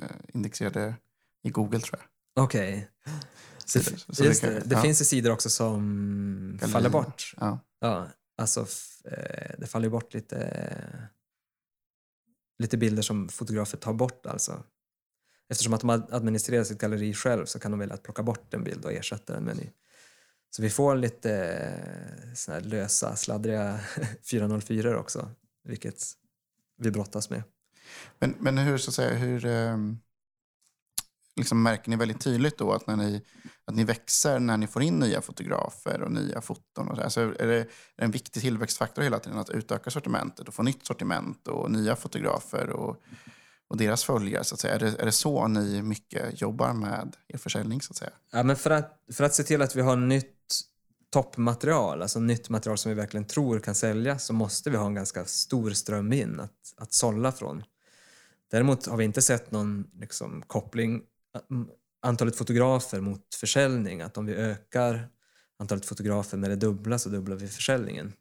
[0.02, 0.96] eh, indexerade
[1.44, 2.44] i Google tror jag.
[2.44, 2.90] Okej.
[3.66, 3.84] Så det-
[4.16, 4.82] så det det, kan- det ja.
[4.82, 6.72] finns ju sidor också som Galleri.
[6.74, 7.34] faller bort.
[7.40, 7.60] Ja.
[7.80, 8.60] Ja, alltså
[9.06, 11.10] eh, det faller bort lite,
[12.60, 14.64] lite bilder som fotografer tar bort alltså.
[15.50, 18.54] Eftersom att de ad- administrerar sitt galleri själv så kan de välja att plocka bort
[18.54, 19.70] en bild och ersätta den med en ny.
[20.58, 23.80] Så vi får lite eh, såna lösa, sladdriga
[24.24, 25.30] 404 också,
[25.64, 26.04] vilket
[26.78, 27.44] vi brottas med.
[28.20, 30.00] Men, men hur, så att säga, hur ehm,
[31.36, 33.22] liksom märker ni väldigt tydligt då att, när ni,
[33.66, 36.88] att ni växer när ni får in nya fotografer och nya foton?
[36.88, 37.10] Och så här?
[37.10, 37.66] Så är, det, är
[37.98, 41.96] det en viktig tillväxtfaktor hela tiden att utöka sortimentet och få nytt sortiment och nya
[41.96, 43.02] fotografer och,
[43.68, 44.44] och deras följare?
[44.44, 44.76] Så att säga.
[44.76, 47.82] Är, det, är det så ni mycket jobbar med er försäljning?
[47.82, 48.12] Så att säga?
[48.32, 50.37] Ja, men för, att, för att se till att vi har nytt
[51.10, 54.94] toppmaterial, alltså nytt material som vi verkligen tror kan säljas, så måste vi ha en
[54.94, 57.64] ganska stor ström in att, att sålla från.
[58.52, 61.02] Däremot har vi inte sett någon liksom, koppling,
[61.50, 61.70] mm,
[62.02, 65.10] antalet fotografer mot försäljning, att om vi ökar
[65.60, 68.14] antalet fotografer med det dubbla så dubblar vi försäljningen.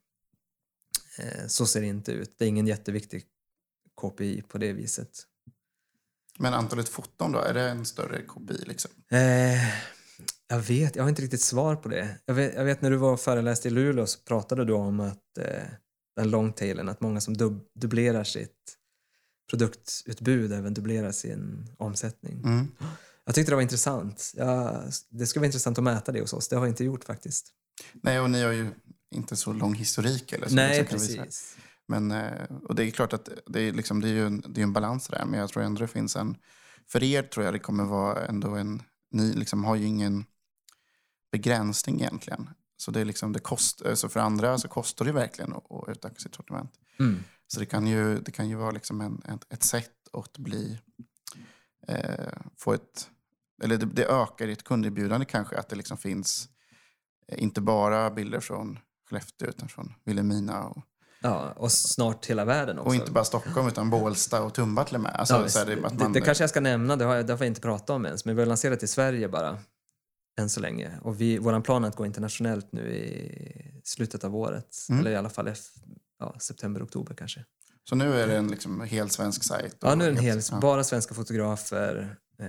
[1.18, 2.34] Eh, så ser det inte ut.
[2.38, 3.24] Det är ingen jätteviktig
[4.00, 5.26] KPI på det viset.
[6.38, 8.64] Men antalet foton då, är det en större KPI?
[8.66, 8.90] Liksom?
[9.08, 9.95] Eh,
[10.48, 12.18] jag vet, jag har inte riktigt svar på det.
[12.26, 15.00] Jag vet, jag vet när du var och föreläste i Luleå så pratade du om
[15.00, 15.62] att eh,
[16.16, 18.76] den longtailen, att många som dub, dubblerar sitt
[19.50, 22.42] produktutbud även dubblerar sin omsättning.
[22.44, 22.68] Mm.
[23.24, 24.32] Jag tyckte det var intressant.
[24.36, 26.48] Ja, det skulle vara intressant att mäta det hos oss.
[26.48, 27.52] Det har jag inte gjort faktiskt.
[27.92, 28.68] Nej, och ni har ju
[29.14, 30.32] inte så lång historik.
[30.32, 31.56] Eller så, Nej, precis.
[31.88, 34.60] Men, eh, och det är klart att det är, liksom, det är ju en, det
[34.60, 35.24] är en balans där.
[35.24, 36.36] Men jag tror ändå det finns en...
[36.88, 38.82] För er tror jag det kommer vara ändå en...
[39.10, 40.24] Ni liksom har ju ingen
[41.32, 42.50] begränsning egentligen.
[42.76, 45.88] Så det är liksom, det kost, alltså för andra så kostar det verkligen att, att
[45.88, 46.70] utöka sitt sortiment.
[46.98, 47.24] Mm.
[47.46, 50.78] Så det kan ju, det kan ju vara liksom en, ett, ett sätt att bli...
[51.88, 53.10] Eh, få ett...
[53.62, 56.48] Eller det, det ökar ditt kunderbjudande kanske att det liksom finns
[57.28, 60.82] eh, inte bara bilder från Skellefteå utan från Vilhelmina och
[61.20, 62.88] Ja, och snart hela världen också.
[62.88, 65.12] och inte bara Stockholm utan Bålsta och Tumba till och med.
[65.12, 67.14] Alltså, Ja, så här, det, att det, man, det kanske jag ska nämna, det har
[67.14, 69.58] jag, det har jag inte pratat om ens, men vi har lanserat i Sverige bara
[70.36, 70.98] än så länge.
[71.02, 75.00] Och vi, våran plan är att gå internationellt nu i slutet av året, Mm.
[75.00, 75.54] eller i alla fall
[76.18, 77.44] ja, september, oktober kanske.
[77.88, 79.76] Så nu är det en liksom hel svensk sajt?
[79.80, 80.60] Ja, nu är det en hel, ja.
[80.60, 82.48] bara svenska fotografer, eh,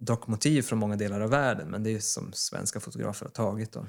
[0.00, 3.30] dock motiv från många delar av världen, men det är ju som svenska fotografer har
[3.30, 3.86] tagit då.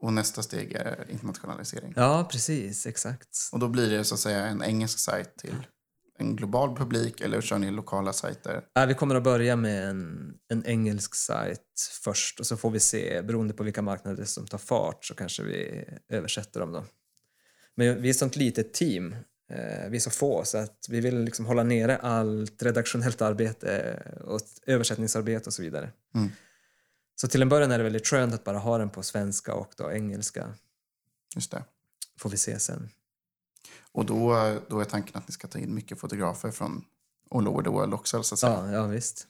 [0.00, 1.92] Och nästa steg är internationalisering.
[1.96, 3.38] Ja, precis, exakt.
[3.52, 5.66] Och då blir det så att säga en engelsk sajt till
[6.18, 8.64] en global publik eller kör ni lokala sajter?
[8.74, 12.80] Ja, vi kommer att börja med en, en engelsk sajt först och så får vi
[12.80, 16.84] se, beroende på vilka marknader som tar fart, så kanske vi översätter dem då.
[17.74, 19.12] Men vi är ett sånt litet team,
[19.50, 24.02] eh, vi är så få, så att vi vill liksom hålla nere allt redaktionellt arbete
[24.24, 25.90] och översättningsarbete och så vidare.
[26.14, 26.30] Mm.
[27.14, 29.72] Så till en början är det väldigt skönt att bara ha den på svenska och
[29.76, 30.54] då engelska.
[31.34, 31.64] Just det.
[32.18, 32.90] Får vi se sen.
[33.92, 34.36] Och då,
[34.68, 36.84] då är tanken att ni ska ta in mycket fotografer från
[37.30, 38.22] all over the world också.
[38.22, 38.52] Så att säga.
[38.52, 39.26] Ja, ja visst.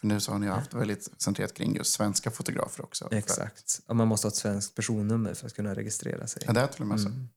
[0.00, 3.08] För nu så har ni haft väldigt centrerat kring just svenska fotografer också.
[3.10, 3.80] Exakt.
[3.86, 6.42] Och man måste ha ett svenskt personnummer för att kunna registrera sig.
[6.46, 7.08] Ja, det är till och med så.
[7.08, 7.28] Mm.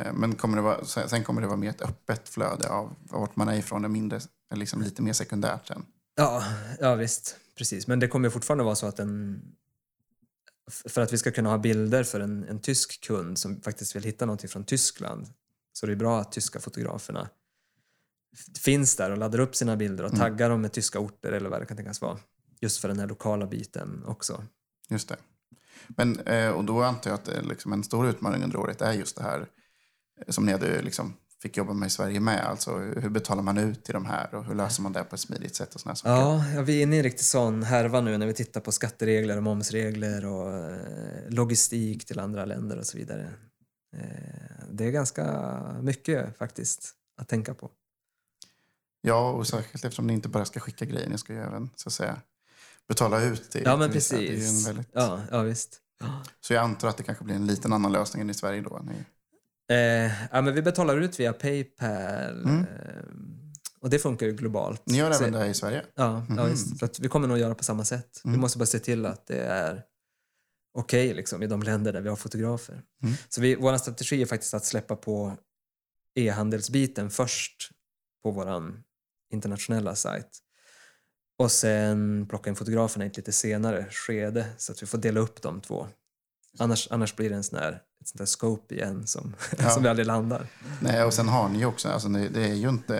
[0.00, 3.36] Eh, Men kommer det vara, sen kommer det vara mer ett öppet flöde av vart
[3.36, 4.20] man är ifrån, är mindre,
[4.54, 5.86] liksom lite mer sekundärt sen.
[6.14, 6.44] Ja,
[6.80, 7.36] ja visst.
[7.56, 7.86] Precis.
[7.86, 9.42] Men det kommer fortfarande vara så att en...
[10.70, 14.02] För att vi ska kunna ha bilder för en, en tysk kund som faktiskt vill
[14.02, 15.28] hitta någonting från Tyskland
[15.72, 17.28] så det är bra att tyska fotograferna
[18.58, 20.20] finns där och laddar upp sina bilder och Mm.
[20.20, 22.18] taggar dem med tyska orter eller vad det kan tänkas vara.
[22.60, 24.44] Just för den här lokala biten också.
[24.88, 25.16] Just det.
[25.88, 28.92] Men, eh, och då antar jag att är liksom en stor utmaning under året är
[28.92, 29.40] just det här
[30.26, 32.46] eh, som ni hade liksom fick jobba med i Sverige med.
[32.46, 35.20] Alltså hur betalar man ut till de här och hur löser man det på ett
[35.20, 36.10] smidigt sätt och såna saker.
[36.10, 38.72] Ja, ja, vi är inne i en riktig sån härva nu när vi tittar på
[38.72, 43.32] skatteregler och momsregler och eh, logistik till andra länder och så vidare.
[43.92, 45.24] Eh, det är ganska
[45.82, 47.70] mycket faktiskt att tänka på.
[49.02, 51.88] Ja, och särskilt eftersom ni inte bara ska skicka grejer, ni ska ju även så
[51.88, 52.20] att säga
[52.88, 54.16] betala ut till Ja, men vissa.
[54.16, 54.68] Det är en precis.
[54.68, 54.88] väldigt...
[54.92, 55.80] Ja, ja visst.
[56.40, 58.82] Så jag antar att det kanske blir en liten annan lösning än i Sverige då.
[58.84, 58.94] Ni...
[59.74, 62.58] Eh, ja, men vi betalar ut via Paypal Mm.
[62.60, 62.66] eh,
[63.80, 64.82] och det funkar ju globalt.
[64.86, 65.84] Ni gör Så- även det här i Sverige?
[65.94, 66.50] Ja, ja Mhm.
[66.50, 66.78] visst.
[66.78, 68.20] Så vi kommer nog göra på samma sätt.
[68.24, 68.40] Vi Mm.
[68.40, 69.82] måste bara se till att det är
[70.74, 72.82] okej liksom, i de länder där vi har fotografer.
[73.02, 73.14] Mm.
[73.28, 75.36] Så vi, vår strategi är faktiskt att släppa på
[76.14, 77.70] e-handelsbiten först
[78.22, 78.72] på vår
[79.32, 80.38] internationella sajt.
[81.38, 85.20] Och sen plocka in fotograferna i ett lite senare skede så att vi får dela
[85.20, 85.86] upp de två.
[86.58, 89.70] Annars, annars blir det en sån här, ett sånt där scope igen som, Ja.
[89.70, 90.46] som vi aldrig landar.
[90.80, 92.98] Nej, och sen har ni ju också, alltså, det, är ju inte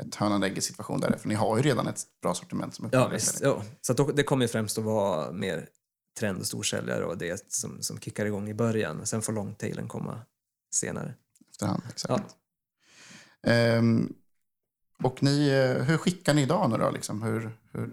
[0.00, 3.08] ett hönan ägget situation där, för ni har ju redan ett bra sortiment som Ja,
[3.08, 3.40] visst.
[3.40, 3.62] Ja.
[3.80, 5.68] Så då, det kommer ju främst att vara mer
[6.18, 9.06] trend och storsäljare och det som, som kickar igång i början.
[9.06, 10.20] Sen får longtailen komma
[10.74, 11.14] senare.
[11.50, 11.82] efterhand.
[11.90, 12.36] Exakt.
[13.42, 14.12] Ehm,
[15.02, 16.90] och ni, eh, hur skickar ni idag nu då?
[16.90, 17.22] Liksom?
[17.22, 17.90] Hur, hur,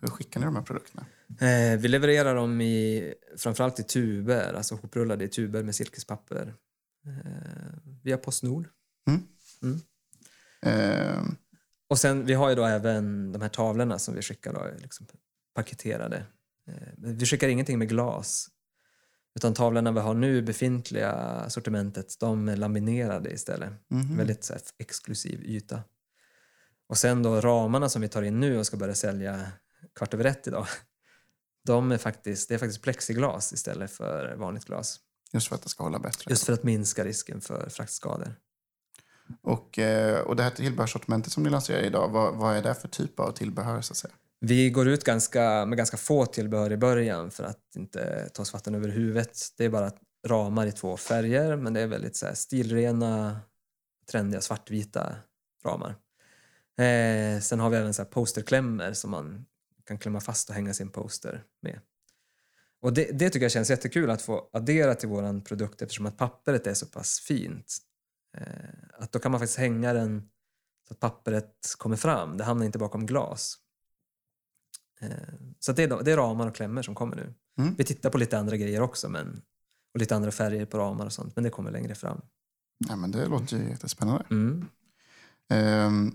[0.00, 1.06] hur skickar ni de här produkterna?
[1.40, 6.54] Eh, vi levererar dem i, framförallt i tuber, alltså hoprullade i tuber med silkespapper.
[7.06, 7.72] Eh,
[8.02, 8.68] via Postnord.
[10.62, 11.36] Ehm,
[11.88, 15.06] Och sen, vi har ju då även de här tavlorna som vi skickar då, liksom
[15.54, 16.24] paketerade.
[16.68, 18.48] Eh, vi skickar ingenting med glas.
[19.34, 23.72] Utan tavlorna vi har nu, befintliga sortimentet, de är laminerade istället.
[23.88, 24.16] mhm.
[24.16, 25.82] Väldigt så här, exklusiv yta.
[26.86, 29.52] Och sen då ramarna som vi tar in nu och ska börja sälja
[29.94, 30.66] kvart över ett idag.
[31.64, 35.00] De är faktiskt, det är faktiskt plexiglas istället för vanligt glas.
[35.32, 36.30] Just för att det ska hålla bättre.
[36.30, 38.34] Just för att minska risken för fraktskador.
[39.42, 42.88] Och, eh, och det här tillbehörssortimentet som ni lanserar idag, vad, vad är det för
[42.88, 43.80] typ av tillbehör?
[43.80, 44.14] Så att säga?
[44.44, 48.52] Vi går ut ganska, med ganska få tillbehör i början för att inte ta oss
[48.52, 49.38] vatten över huvudet.
[49.56, 49.90] Det är bara
[50.26, 53.40] ramar i två färger men det är väldigt så här, stilrena,
[54.10, 55.16] trendiga svartvita
[55.64, 55.90] ramar.
[56.78, 59.46] Eh, sen har vi även så här posterklämmor som man
[59.86, 61.80] kan klämma fast och hänga sin poster med.
[62.80, 66.16] Och det, det tycker jag känns jättekul att få addera till vår produkt eftersom att
[66.18, 67.76] pappret är så pass fint.
[68.36, 68.44] Eh,
[68.98, 70.28] att då kan man faktiskt hänga den
[70.88, 72.36] så att pappret kommer fram.
[72.36, 73.58] Det hamnar inte bakom glas.
[75.02, 75.08] Eh,
[75.58, 77.34] Så det, är, det är ramar och klämmor som kommer nu.
[77.58, 77.74] Mm.
[77.78, 79.42] Vi tittar på lite andra grejer också men,
[79.94, 82.20] och lite andra färger på ramar och sånt men det kommer längre fram.
[82.88, 84.24] Ja, men det låter ju jättespännande.
[84.30, 84.68] Mm.
[85.48, 86.12] Ehm,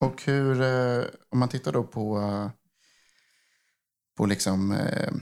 [0.00, 2.50] och hur, eh, om man tittar då på,
[4.16, 5.12] på liksom, eh,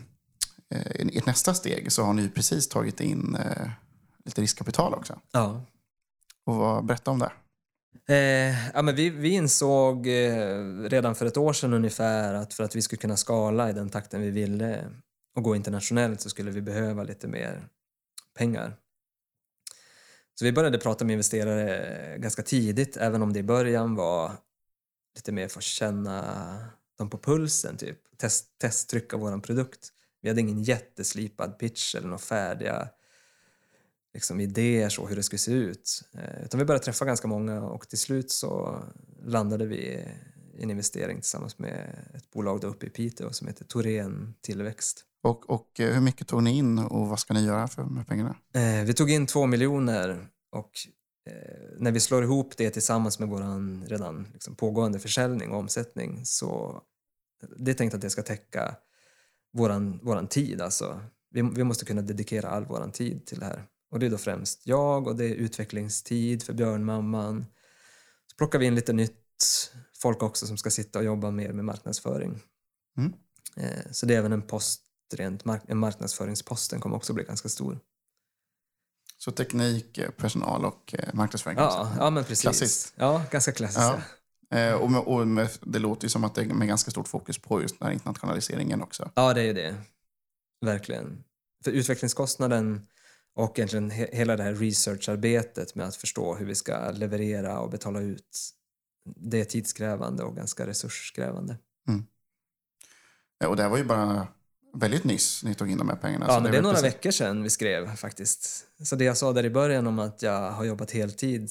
[0.71, 3.37] eh, nästa steg så har ni ju precis tagit in
[4.25, 5.21] lite riskkapital också.
[5.33, 5.63] Ja.
[6.45, 7.33] Och vad, berätta om det.
[8.09, 12.65] Eh, ja, men vi, vi insåg eh, redan för ett år sedan ungefär att för
[12.65, 14.91] att vi skulle kunna skala i den takten vi ville
[15.37, 17.69] och gå internationellt så skulle vi behöva lite mer
[18.39, 18.77] pengar.
[20.35, 24.33] Så vi började prata med investerare ganska tidigt, även om det i början var
[25.17, 26.25] lite mer för att känna
[26.99, 27.99] dem på pulsen, typ.
[28.17, 29.89] Test, testtrycka vår produkt.
[30.23, 32.89] Vi hade ingen jätteslipad pitch eller några färdiga
[34.15, 36.03] liksom, idéer så hur det skulle se ut.
[36.15, 38.83] Eh, utan vi började träffa ganska många och till slut så
[39.25, 39.77] landade vi
[40.55, 45.05] i en investering tillsammans med ett bolag där uppe i Piteå som heter Torén Tillväxt.
[45.23, 48.05] Och, och eh, hur mycket tog ni in och vad ska ni göra för här
[48.05, 48.37] pengarna?
[48.55, 50.71] Eh, vi tog in två miljoner och
[51.31, 56.27] eh, när vi slår ihop det tillsammans med vår redan liksom, pågående försäljning och omsättning
[56.27, 56.83] så
[57.57, 58.75] det är tänkt att det ska täcka
[59.53, 60.61] våran, våran tid.
[60.61, 61.01] Alltså.
[61.31, 63.67] Vi, vi måste kunna dedikera all våran tid till det här.
[63.91, 67.47] Och det är då främst jag och det är utvecklingstid för björnmamman.
[68.27, 69.17] Så plockar vi in lite nytt
[70.03, 72.43] folk också som ska sitta och jobba mer med marknadsföring.
[72.97, 73.13] Mm.
[73.57, 74.83] Eh, så det är även en post,
[75.15, 77.79] rent mark- en marknadsföringsposten kommer också bli ganska stor.
[79.19, 81.59] Så teknik, eh, personal och eh, marknadsföring.
[81.59, 81.97] Ja, också.
[81.99, 82.43] ja men precis.
[82.43, 82.93] Klassiskt.
[82.97, 83.81] Ja, ganska klassiskt.
[83.81, 84.01] Ja.
[84.49, 84.77] Ja.
[84.77, 87.39] Och, med, och med, det låter ju som att det är med ganska stort fokus
[87.39, 89.11] på just den här internationaliseringen också.
[89.15, 89.75] ja, det är ju det.
[90.61, 91.25] Verkligen.
[91.65, 92.87] För utvecklingskostnaden
[93.41, 97.71] och egentligen he- hela det här researcharbetet med att förstå hur vi ska leverera och
[97.71, 98.39] betala ut,
[99.17, 101.59] det är tidskrävande och ganska resurskrävande.
[103.43, 104.29] Eh, och det här var ju bara
[104.75, 106.27] väldigt nyss ni tog in de här pengarna.
[106.29, 108.67] Ja, men det är väl några precis- veckor sedan vi skrev faktiskt.
[108.85, 111.51] Så det jag sa där i början om att jag har jobbat heltid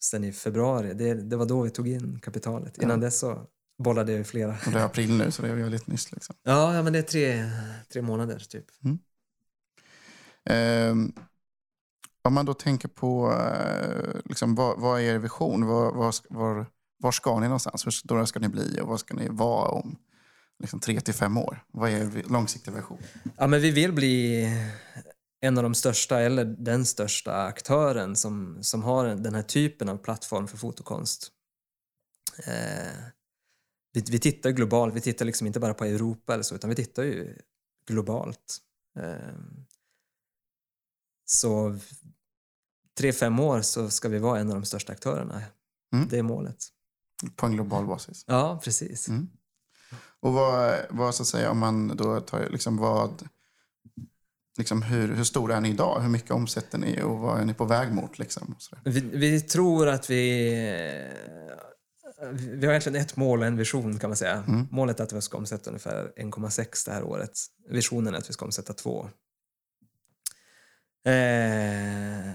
[0.00, 2.78] sedan i februari, det, det var då vi tog in kapitalet.
[2.78, 3.46] Innan dess så
[3.82, 4.56] bollade jag ju flera.
[4.66, 6.12] Och det är april nu, så det är väldigt nyss.
[6.12, 6.34] Liksom.
[6.42, 7.50] Ja, ja men det är tre,
[7.92, 8.64] tre månader typ.
[8.84, 8.98] Ehm,
[10.46, 11.12] Ehm,
[12.22, 15.66] om man då tänker på eh, liksom, vad, vad är er vision?
[15.66, 16.66] Var, var, var,
[16.98, 17.86] var ska ni någonstans?
[17.86, 19.98] Hur stora ska ni bli och vad ska ni vara om
[20.58, 21.64] liksom, tre till fem år?
[21.72, 22.98] Vad är er långsiktiga vision?
[23.36, 24.46] Ja, men vi vill bli
[25.40, 29.96] en av de största, eller den största aktören som, som har den här typen av
[29.96, 31.32] plattform för fotokonst.
[32.46, 33.02] Eh,
[33.92, 36.76] vi, vi tittar globalt, vi tittar liksom inte bara på Europa eller så, utan vi
[36.76, 37.38] tittar ju
[37.88, 38.58] globalt.
[38.98, 39.34] Eh,
[41.26, 41.78] så
[42.98, 45.42] tre, fem år så ska vi vara en av de största aktörerna.
[45.94, 46.08] Mm.
[46.08, 46.56] Det är målet.
[47.36, 48.24] På en global basis.
[48.26, 49.08] Ja, precis.
[49.08, 49.28] Mm.
[50.20, 53.28] Och vad, vad så att säga, om man då tar liksom vad...
[54.58, 56.00] liksom, hur, hur stora är ni idag?
[56.00, 58.18] Hur mycket omsätter ni och vad är ni på väg mot?
[58.18, 58.56] Liksom?
[58.84, 60.50] Vi, vi tror att vi...
[62.32, 64.44] Vi har egentligen ett mål och en vision kan man säga.
[64.48, 64.68] Mm.
[64.70, 67.38] Målet är att vi ska omsätta ungefär 1,6 det här året.
[67.68, 69.10] Visionen är att vi ska omsätta 2.
[71.06, 72.34] Eh,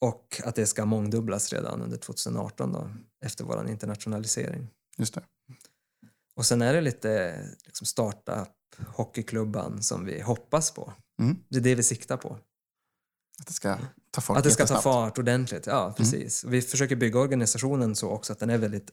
[0.00, 2.90] och att det ska mångdubblas redan under 2018 då,
[3.24, 4.68] efter vår internationalisering.
[4.96, 5.22] Just det.
[6.34, 8.48] Och sen är det lite liksom startup,
[8.86, 10.92] hockeyklubban som vi hoppas på.
[11.20, 11.36] Mm.
[11.48, 12.38] Det är det vi siktar på.
[13.40, 13.78] Att det ska
[14.10, 16.44] ta fart Att det ska ta fart ordentligt, ja precis.
[16.44, 18.90] Och Vi försöker bygga organisationen så också att den är väldigt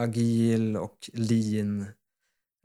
[0.00, 1.86] agil och lean.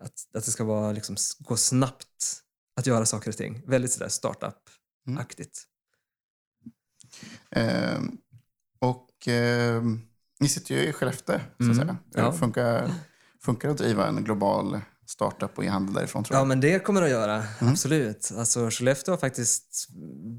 [0.02, 2.44] Att, att det ska vara, liksom, gå snabbt
[2.80, 3.64] att göra saker och ting.
[3.68, 4.10] Väldigt sådär
[5.18, 5.64] startup-aktigt.
[7.52, 8.18] Ehm,
[8.80, 10.02] och ehm,
[10.40, 11.98] ni sitter ju i Skellefteå, så att Mm, säga.
[12.14, 12.32] ja.
[12.32, 12.92] Det funkar,
[13.42, 16.48] funkar det att driva en global startup och e-handel därifrån, tror Ja, jag?
[16.48, 17.36] men det kommer det att göra.
[17.62, 17.72] Mm.
[17.72, 18.32] Absolut.
[18.38, 19.88] Alltså, Skellefteå har faktiskt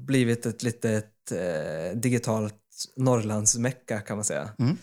[0.07, 2.57] blivit ett litet eh, digitalt
[2.95, 4.49] Norrlandsmecka kan man säga.
[4.59, 4.77] Mm.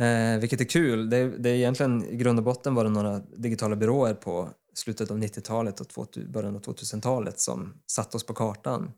[0.00, 1.10] Eh, vilket är kul.
[1.10, 4.48] Det, är- det är egentligen i grund och botten var det några digitala byråer på
[4.74, 8.92] slutet av 90-talet och 2000, början av 2000-talet som satte oss på kartan.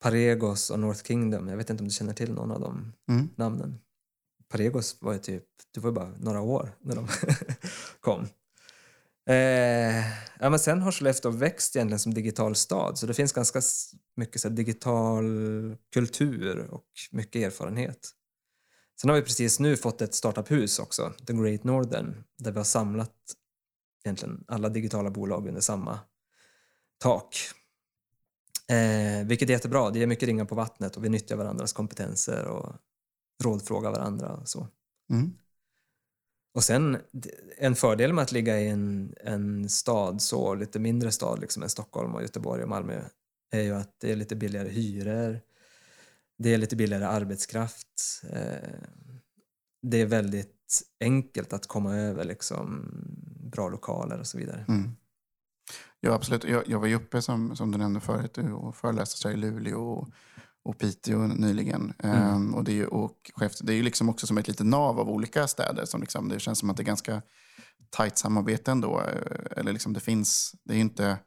[0.00, 1.48] Paregos och North Kingdom.
[1.48, 3.28] Jag vet inte om du känner till någon av de Mm.
[3.36, 3.78] namnen.
[4.48, 5.44] Paregos var ju typ,
[5.74, 7.08] det var ju bara några år när de
[8.00, 8.26] kom.
[9.28, 9.98] Eh,
[10.40, 13.60] ja, men sen har Skellefteå växt egentligen som digital stad så det finns ganska
[14.16, 15.24] mycket så här, digital
[15.94, 18.10] kultur och mycket erfarenhet.
[19.00, 22.64] Sen har vi precis nu fått ett startup-hus också, The Great Northern, där vi har
[22.64, 23.14] samlat
[24.04, 25.98] egentligen alla digitala bolag under samma
[26.98, 27.36] tak.
[28.70, 32.44] Eh, vilket är jättebra, det ger mycket ringar på vattnet och vi nyttjar varandras kompetenser
[32.44, 32.72] och
[33.42, 34.68] rådfrågar varandra och så.
[35.12, 35.32] Mm.
[36.54, 36.98] Och sen
[37.58, 41.70] en fördel med att ligga i en, en stad så, lite mindre stad liksom än
[41.70, 43.02] Stockholm och Göteborg och Malmö
[43.50, 45.40] är ju att det är lite billigare hyror.
[46.38, 48.22] Det är lite billigare arbetskraft.
[48.30, 48.68] Eh,
[49.82, 52.90] det är väldigt enkelt att komma över liksom
[53.52, 54.64] bra lokaler och så vidare.
[54.68, 54.96] Mm.
[56.00, 56.44] Ja, absolut.
[56.44, 59.80] Jag, jag var ju uppe, som, som du nämnde förut, och föreläste här i Luleå
[59.92, 60.08] och,
[60.62, 61.94] och Piteå nyligen.
[61.98, 62.16] Mm.
[62.16, 64.66] Ehm, och det är ju, och Skellefteå, det är ju liksom också som ett litet
[64.66, 65.84] nav av olika städer.
[65.84, 67.22] Som liksom, det känns som att det är ganska
[67.90, 69.00] tajt samarbete ändå.
[69.00, 71.18] eh, Eller liksom det finns, det är inte,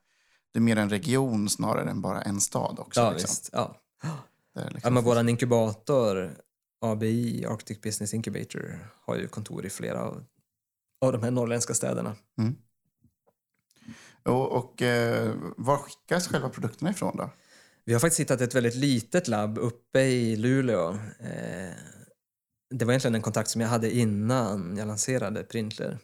[0.54, 3.00] det är mer en region snarare än bara en stad också.
[3.02, 3.28] Ja, liksom.
[3.28, 3.50] visst.
[3.54, 3.76] Ja.
[4.56, 6.32] Där Ja, liksom men våran inkubator,
[6.82, 10.24] ABI, Arctic Business Incubator, har ju kontor i flera av,
[11.02, 12.16] av de här norrländska städerna.
[14.26, 17.30] Och, och eh, var skickas själva produkterna ifrån då?
[17.86, 20.90] Vi har faktiskt hittat ett väldigt litet labb uppe i Luleå.
[21.20, 21.74] Eh,
[22.70, 26.00] det var egentligen en kontakt som jag hade innan jag lanserade Printler.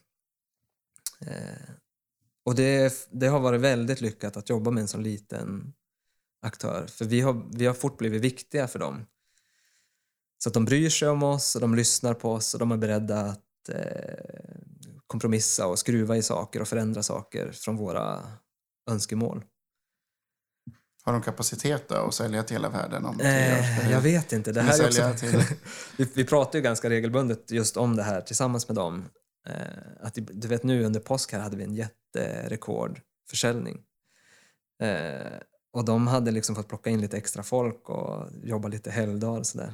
[1.21, 1.73] Eh,
[2.45, 5.73] och det, det har varit väldigt lyckat att jobba med en sån liten
[6.41, 6.87] aktör.
[6.87, 9.05] För vi har, vi har fort blivit viktiga för dem.
[10.43, 12.77] Så att de bryr sig om oss och de lyssnar på oss och de är
[12.77, 14.38] beredda att eh,
[15.09, 18.23] kompromissa och skruva i saker och förändra saker från våra
[18.89, 19.43] önskemål.
[21.03, 23.05] Har de kapacitet att sälja till hela världen?
[23.05, 23.19] Om?
[23.19, 24.51] Eh, jag vet inte.
[24.51, 25.13] Det här också...
[25.17, 25.43] till-
[25.97, 29.05] vi, vi pratar ju ganska regelbundet just om det här tillsammans med dem.
[29.47, 29.53] Eh,
[30.01, 33.81] att, du vet nu under påsk här hade vi en jätterekordförsäljning.
[34.83, 35.37] Eh,
[35.73, 39.47] och de hade liksom fått plocka in lite extra folk och jobba lite helgdagar och
[39.47, 39.73] sådär.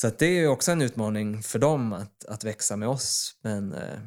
[0.00, 3.38] Så det är också en utmaning för dem att, att växa med oss.
[3.42, 3.98] Men eh,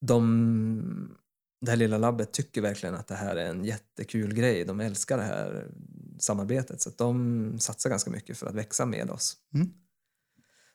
[0.00, 1.16] de,
[1.60, 4.64] det här lilla labbet tycker verkligen att det här är en jättekul grej.
[4.64, 5.70] De älskar det här
[6.18, 9.36] samarbetet så de satsar ganska mycket för att växa med oss.
[9.54, 9.68] Mm.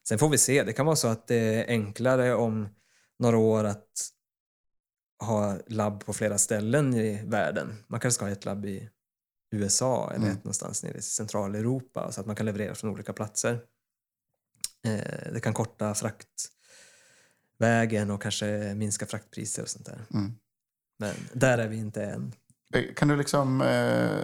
[0.08, 2.68] Sen får vi se, det kan vara så att det är enklare om
[3.20, 4.12] några år att
[5.20, 7.84] ha labb på flera ställen i världen.
[7.88, 8.90] Man kanske ska ha ett labb i
[9.52, 10.38] USA eller Mm.
[10.38, 13.60] ett någonstans nere i Centraleuropa så att man kan leverera från olika platser.
[14.86, 20.06] Eh, det kan korta fraktvägen och kanske minska fraktpriser och sånt där.
[20.14, 20.34] Mm.
[21.00, 22.34] Men där är vi inte än.
[22.74, 23.68] Eh, Kan du liksom, eh,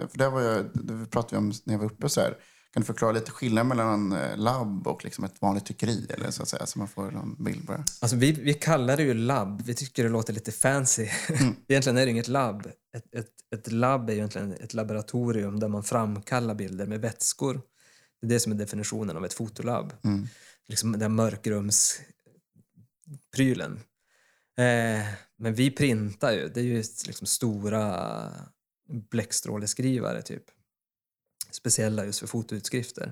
[0.08, 2.36] för det var jag, det pratade vi om när jag var uppe så här.
[2.72, 6.42] Kan du förklara lite skillnad mellan en labb och liksom ett vanligt tyckeri eller så
[6.42, 7.84] att säga så man får någon bild bara.
[8.00, 9.62] Alltså vi, vi kallar det ju labb.
[9.66, 11.08] Vi tycker det låter lite fancy.
[11.28, 11.56] Mm.
[11.68, 12.66] egentligen är det inget labb.
[12.96, 17.60] Ett, ett, ett labb är egentligen ett laboratorium där man framkallar bilder med vätskor.
[18.20, 19.92] Det är det som är definitionen av ett fotolabb.
[20.04, 20.28] Mm.
[20.68, 23.80] Liksom den mörkrumsprylen.
[24.58, 25.06] Eh,
[25.36, 26.48] men vi printar ju.
[26.48, 28.30] Det är ju liksom stora
[29.10, 30.44] bläckstråleskrivare typ.
[31.50, 33.06] Speciella just för fotoutskrifter.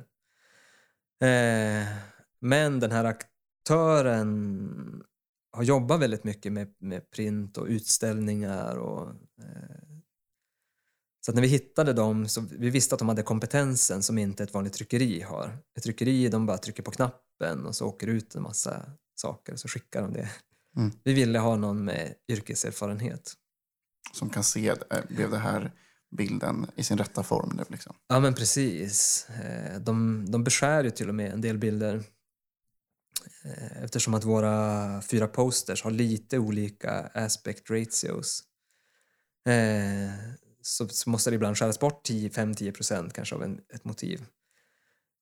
[1.23, 1.87] Eh,
[2.41, 5.03] men den här aktören
[5.53, 9.09] har jobbat väldigt mycket med, med print och utställningar och
[9.43, 9.90] eh,
[11.21, 14.55] så när vi hittade dem så vi visste att de hade kompetensen som inte ett
[14.55, 15.59] vanligt tryckeri har.
[15.77, 18.83] Ett tryckeri de bara trycker på knappen och så åker ut en massa
[19.15, 20.31] saker och så skickar de det.
[20.77, 20.93] Mm.
[21.05, 23.33] Vi ville ha någon med yrkeserfarenhet.
[24.13, 24.77] Som kan se, eh,
[25.09, 25.73] blev det här
[26.17, 27.97] bilden i sin rätta form nu liksom?
[28.09, 29.27] Ja men precis.
[29.31, 32.05] Eh, De, de beskär ju till och med en del bilder
[33.45, 38.43] Eh, eftersom att våra fyra posters har lite olika aspect ratios.
[40.71, 44.27] Så, så måste det ibland skäras bort 5-10% kanske av en, ett motiv.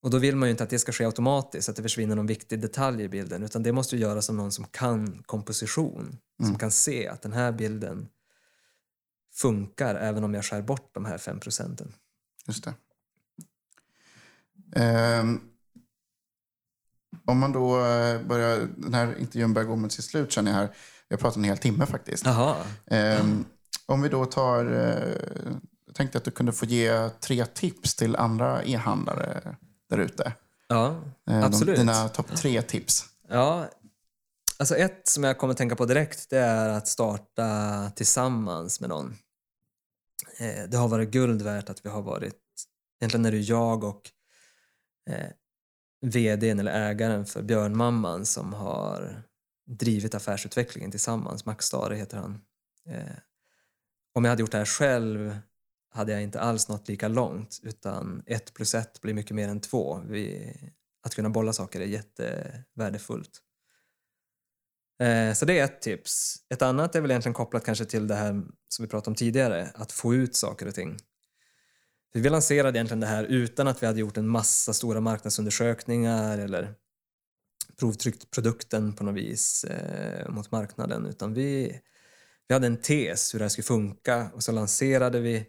[0.03, 2.27] Och då vill man ju inte att det ska ske automatiskt, att det försvinner någon
[2.27, 6.59] viktig detalj i bilden, utan det måste ju göras av någon som kan komposition, som
[6.59, 8.09] kan se att den här bilden
[9.35, 11.93] funkar även om jag skär bort de här 5 procenten.
[12.47, 12.75] Just det.
[14.81, 15.41] Ehm,
[17.25, 20.59] om man då eh, börjar, den här intervjun börjar gå mot sitt slut känner jag
[20.59, 20.69] här.
[21.09, 22.27] Vi har pratat en hel timme faktiskt.
[22.27, 22.57] Jaha.
[22.87, 23.45] Ehm,
[23.89, 25.53] om vi då tar, eh,
[25.87, 29.57] jag tänkte att du kunde få ge tre tips till andra e-handlare
[29.91, 30.33] där ute.
[30.69, 31.77] Ja, Eh, absolut.
[31.77, 33.05] De, dina topp tre tips.
[33.29, 33.69] Ja,
[34.59, 39.17] alltså ett som jag kommer tänka på direkt det är att starta tillsammans med någon.
[40.39, 42.41] Eh, Det har varit guld värt att vi har varit,
[43.01, 44.11] egentligen är det jag och
[45.11, 45.27] eh,
[46.07, 49.23] vdn eller ägaren för Björnmamman som har
[49.71, 51.45] drivit affärsutvecklingen tillsammans.
[51.47, 52.41] Max Stare heter han.
[52.89, 53.17] Eh,
[54.15, 55.39] om jag hade gjort det här själv
[55.91, 59.61] hade jag inte alls nått lika långt utan ett plus ett blir mycket mer än
[59.61, 60.03] två.
[60.09, 60.55] Vi,
[61.03, 63.43] att kunna bolla saker är jättevärdefullt.
[65.03, 66.37] Eh, så det är ett tips.
[66.51, 69.71] Ett annat är väl egentligen kopplat kanske till det här som vi pratade om tidigare,
[69.75, 70.97] att få ut saker och ting.
[72.13, 76.39] För vi lanserade egentligen det här utan att vi hade gjort en massa stora marknadsundersökningar
[76.39, 76.75] eller
[77.79, 81.81] provtryckt produkten på något vis eh, mot marknaden utan vi,
[82.49, 85.47] vi hade en tes hur det här skulle funka och så lanserade vi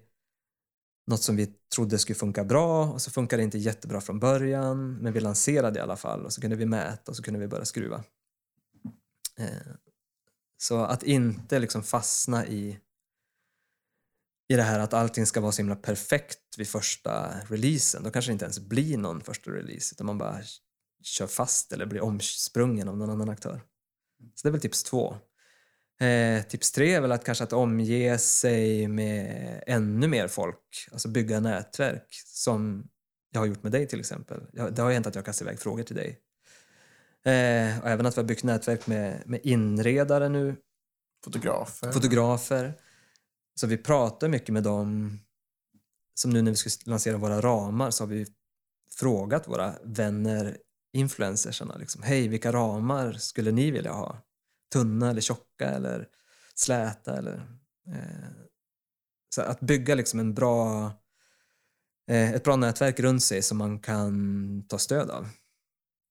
[1.07, 4.93] något som vi trodde skulle funka bra och så funkade det inte jättebra från början
[4.93, 7.47] men vi lanserade i alla fall och så kunde vi mäta och så kunde vi
[7.47, 8.03] börja skruva.
[9.37, 9.73] Eh,
[10.57, 12.79] så att inte liksom fastna i,
[14.49, 18.03] i det här att allting ska vara så himla perfekt vid första releasen.
[18.03, 20.41] Då kanske det inte ens blir någon första release utan man bara
[21.03, 23.61] kör fast eller blir omsprungen av någon annan aktör.
[24.35, 25.17] Så det är väl tips två.
[25.99, 31.09] Eh, tips tre är väl att kanske att omge sig med ännu mer folk, alltså
[31.09, 32.87] bygga nätverk som
[33.31, 34.41] jag har gjort med dig till exempel.
[34.53, 36.19] Jag, det har hänt att jag kastar iväg frågor till dig.
[37.25, 40.55] Eh, och även att vi har byggt nätverk med, med inredare nu,
[41.23, 41.91] Fotografer.
[41.91, 42.73] fotografer.
[43.55, 45.19] Så vi pratar mycket med dem.
[46.13, 48.27] Som nu när vi ska lansera våra ramar så har vi
[48.99, 50.57] frågat våra vänner,
[50.93, 54.21] influencersarna, liksom, hej vilka ramar skulle ni vilja ha?
[54.73, 56.07] Tunna eller tjocka eller
[56.55, 57.35] släta eller...
[57.87, 58.29] Eh,
[59.35, 60.85] så att bygga liksom en bra,
[62.09, 65.27] eh, ett bra nätverk runt sig som man kan ta stöd av.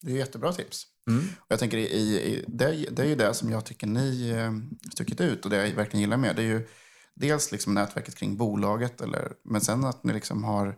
[0.02, 0.86] det är jättebra tips.
[1.10, 1.24] Mm.
[1.38, 4.52] Och jag tänker i, i, det, det är ju det som jag tycker ni eh,
[4.92, 6.36] stuckit ut och det jag verkligen gillar med.
[6.36, 6.68] Det är ju
[7.14, 10.76] dels liksom nätverket kring bolaget eller, men sen att ni liksom har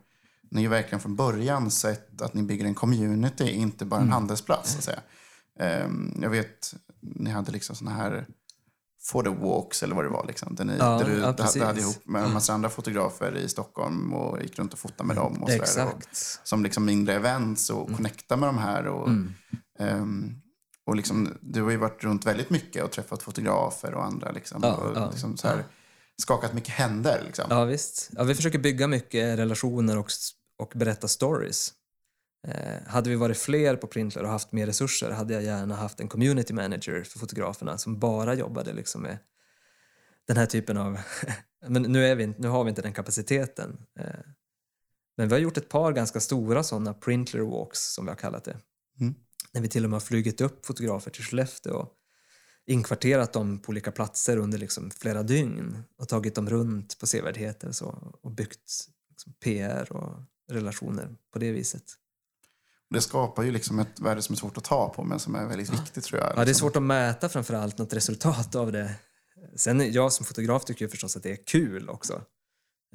[0.51, 4.12] ni har verkligen från början sett att ni bygger en community, inte bara en Mm.
[4.12, 4.72] handelsplats.
[4.72, 5.03] Så att säga.
[5.61, 8.27] Ehm, jag vet, ni hade liksom såna här
[9.03, 10.27] for the walks eller vad det var.
[10.27, 11.63] Liksom, där, ni, Ja, där du ja, hade, precis.
[11.63, 15.17] hade ihop med en massa andra fotografer i Stockholm och gick runt och fotade med
[15.17, 15.43] dem.
[15.43, 16.41] Och sådär, och, Exakt.
[16.49, 18.87] som liksom mindre events och connecta med de här.
[18.87, 19.33] Och, Mm.
[19.79, 20.34] Ehm,
[20.87, 24.30] och liksom, du har ju varit runt väldigt mycket och träffat fotografer och andra.
[24.30, 25.64] Liksom, Ja, och ja, liksom så här,
[26.22, 27.22] Skakat mycket händer.
[27.26, 27.45] Liksom.
[27.51, 28.11] Ja, visst.
[28.13, 30.07] Ja, vi försöker bygga mycket relationer och,
[30.59, 31.72] och berätta stories.
[32.49, 36.00] Eh, hade vi varit fler på Printler och haft mer resurser hade jag gärna haft
[36.00, 39.18] en community manager för fotograferna som bara jobbade liksom med
[40.26, 40.99] den här typen av...
[41.67, 43.87] men nu, är vi, nu har vi inte den kapaciteten.
[43.99, 44.21] Eh,
[45.17, 48.45] men vi har gjort ett par ganska stora sådana Printler walks som vi har kallat
[48.45, 48.57] det.
[49.00, 49.14] Mm.
[49.53, 51.92] När vi till och med har flugit upp fotografer till Skellefteå och
[52.67, 57.68] inkvarterat dem på olika platser under liksom flera dygn och tagit dem runt på sevärdheter
[57.68, 61.84] och, så, och byggt liksom PR och relationer på det viset.
[62.91, 65.46] Det skapar ju liksom ett värde som är svårt att ta på men som är
[65.46, 66.30] väldigt viktigt tror jag.
[66.30, 66.61] Ja, det är liksom.
[66.68, 68.95] svårt att mäta framför allt något resultat av det.
[69.57, 72.12] Sen jag som fotograf tycker ju förstås att det är kul också.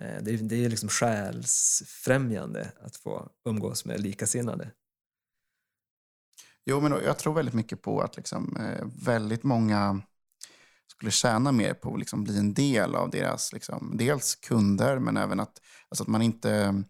[0.02, 4.72] Eh, Det är, det är liksom själsfrämjande att få umgås med likasinnade.
[6.66, 10.02] Jo, men jag tror väldigt mycket på att liksom, eh, väldigt många
[10.88, 15.18] skulle tjäna mer på att liksom bli en del av deras, liksom, dels kunder, men
[15.18, 16.84] även att, alltså att man inte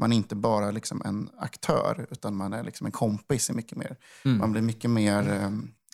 [0.00, 3.78] man är inte bara liksom en aktör, utan man är liksom en kompis i mycket
[3.78, 3.96] mer.
[4.24, 4.38] Mm.
[4.38, 5.50] Man blir mycket mer eh,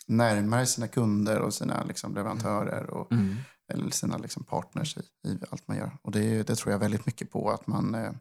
[0.07, 2.89] närmare sina kunder och sina liksom, leverantörer.
[2.89, 3.35] Och, Mm.
[3.73, 5.97] eller sina liksom partners i, i allt man gör.
[6.01, 7.51] Och det, det tror jag väldigt mycket på.
[7.51, 7.95] att man...
[7.95, 8.11] Eh,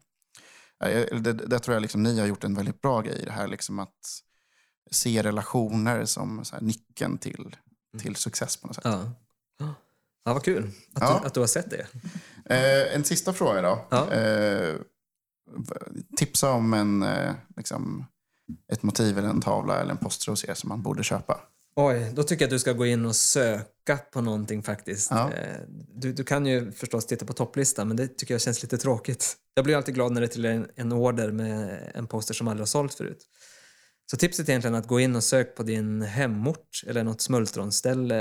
[1.21, 3.49] det, det tror jag liksom ni har gjort en väldigt bra grej i det här.
[3.49, 4.23] Liksom att
[4.91, 8.03] se relationer som så här, nyckeln till, mm.
[8.03, 8.85] till success på något sätt.
[8.85, 9.13] Ja,
[10.25, 11.19] ja vad kul att, ja.
[11.21, 11.87] du, att du har sett det.
[12.45, 13.87] Eh, en sista fråga då.
[13.91, 14.13] Ja.
[14.13, 14.75] Eh,
[16.17, 18.07] tipsa om en, eh, liksom,
[18.73, 21.41] ett motiv eller en tavla eller en poster hos er som man borde köpa.
[21.77, 25.11] Oj, då tycker jag att du ska gå in och söka på någonting faktiskt.
[25.11, 25.33] Ja.
[25.33, 25.61] Eh,
[25.95, 29.37] du, du kan ju förstås titta på topplistan, men det tycker jag känns lite tråkigt.
[29.55, 32.49] Jag blir alltid glad när det är till en, en order med en poster som
[32.49, 33.27] aldrig har sålt förut.
[34.11, 38.19] Så tipset är egentligen att gå in och sök på din hemort eller något smultronställe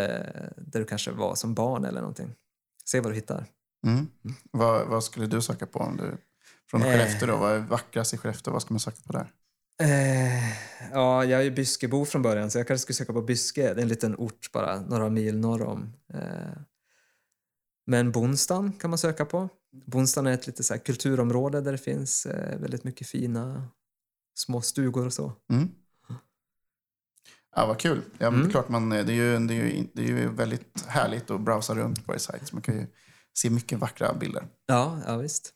[0.58, 2.34] där du kanske var som barn eller någonting.
[2.86, 3.46] Se vad du hittar.
[3.88, 4.08] Mm.
[4.52, 5.80] Vad, vad, skulle du söka på?
[5.80, 6.18] Om du,
[6.70, 6.88] från eh.
[6.88, 7.38] Skellefteå då?
[7.38, 8.54] Vad är vackrast i Skellefteå?
[8.54, 9.32] Vad ska man söka på där?
[9.82, 10.50] Eh,
[10.92, 13.62] ja, jag är ju Byskebo från början så jag kanske skulle söka på Byske.
[13.62, 15.94] Det är en liten ort bara några mil norr om.
[16.14, 16.62] Eh,
[17.88, 19.50] men Bonstan kan man söka på.
[19.86, 23.68] Bonstan är ett lite så kulturområde där det finns eh, väldigt mycket fina
[24.36, 25.34] små stugor och så.
[25.52, 25.70] Mm.
[27.56, 28.02] Ja, vad kul.
[28.18, 28.42] Ja, mm.
[28.42, 31.32] det, är klart man, det, är ju, det, är ju, det är ju väldigt härligt
[31.32, 32.52] att browsa runt på er sajt.
[32.52, 32.88] Man kan ju
[33.34, 34.48] se mycket vackra bilder.
[34.66, 35.55] Ja, ja visst.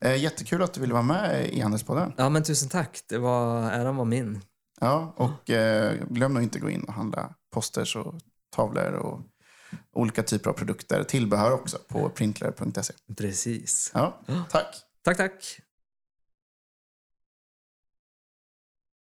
[0.00, 2.12] Eh, jättekul att du ville vara med i Handelspodden.
[2.16, 3.00] Ja, men tusen tack.
[3.08, 4.40] Det var, äran var min.
[4.80, 8.14] Ja, och eh, glöm nog inte gå in och handla posters och
[8.56, 9.20] tavlor och
[9.92, 11.04] olika typer av produkter.
[11.04, 12.94] Tillbehör också på printler.se.
[13.16, 13.90] Precis.
[13.94, 14.76] Ja, tack.
[15.02, 15.60] Tack, tack.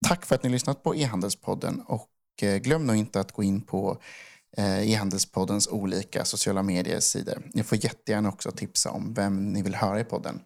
[0.07, 2.09] Tack för att ni lyssnat på e-handelspodden och
[2.41, 4.01] eh, glöm nog inte att gå in på
[4.57, 7.49] Eh, i e-handelspoddens olika sociala medier-sidor.
[7.53, 10.41] Ni får jättegärna också tipsa om vem ni vill höra i podden.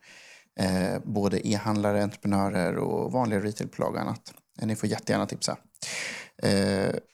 [0.60, 4.34] Eh, både e-handlare, entreprenörer och vanliga retailbolag och annat.
[4.60, 5.58] Eh, ni får jättegärna tipsa.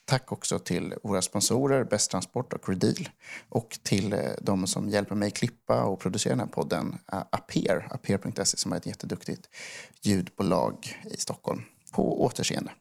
[0.06, 3.10] tack också till våra sponsorer Bäst Transport och Redeal
[3.50, 8.74] och till de som hjälper mig klippa och producera den här podden, Aper, aper.se som
[8.74, 9.50] är ett jätteduktigt
[10.02, 11.62] ljudbolag i Stockholm.
[11.92, 12.72] På återseende.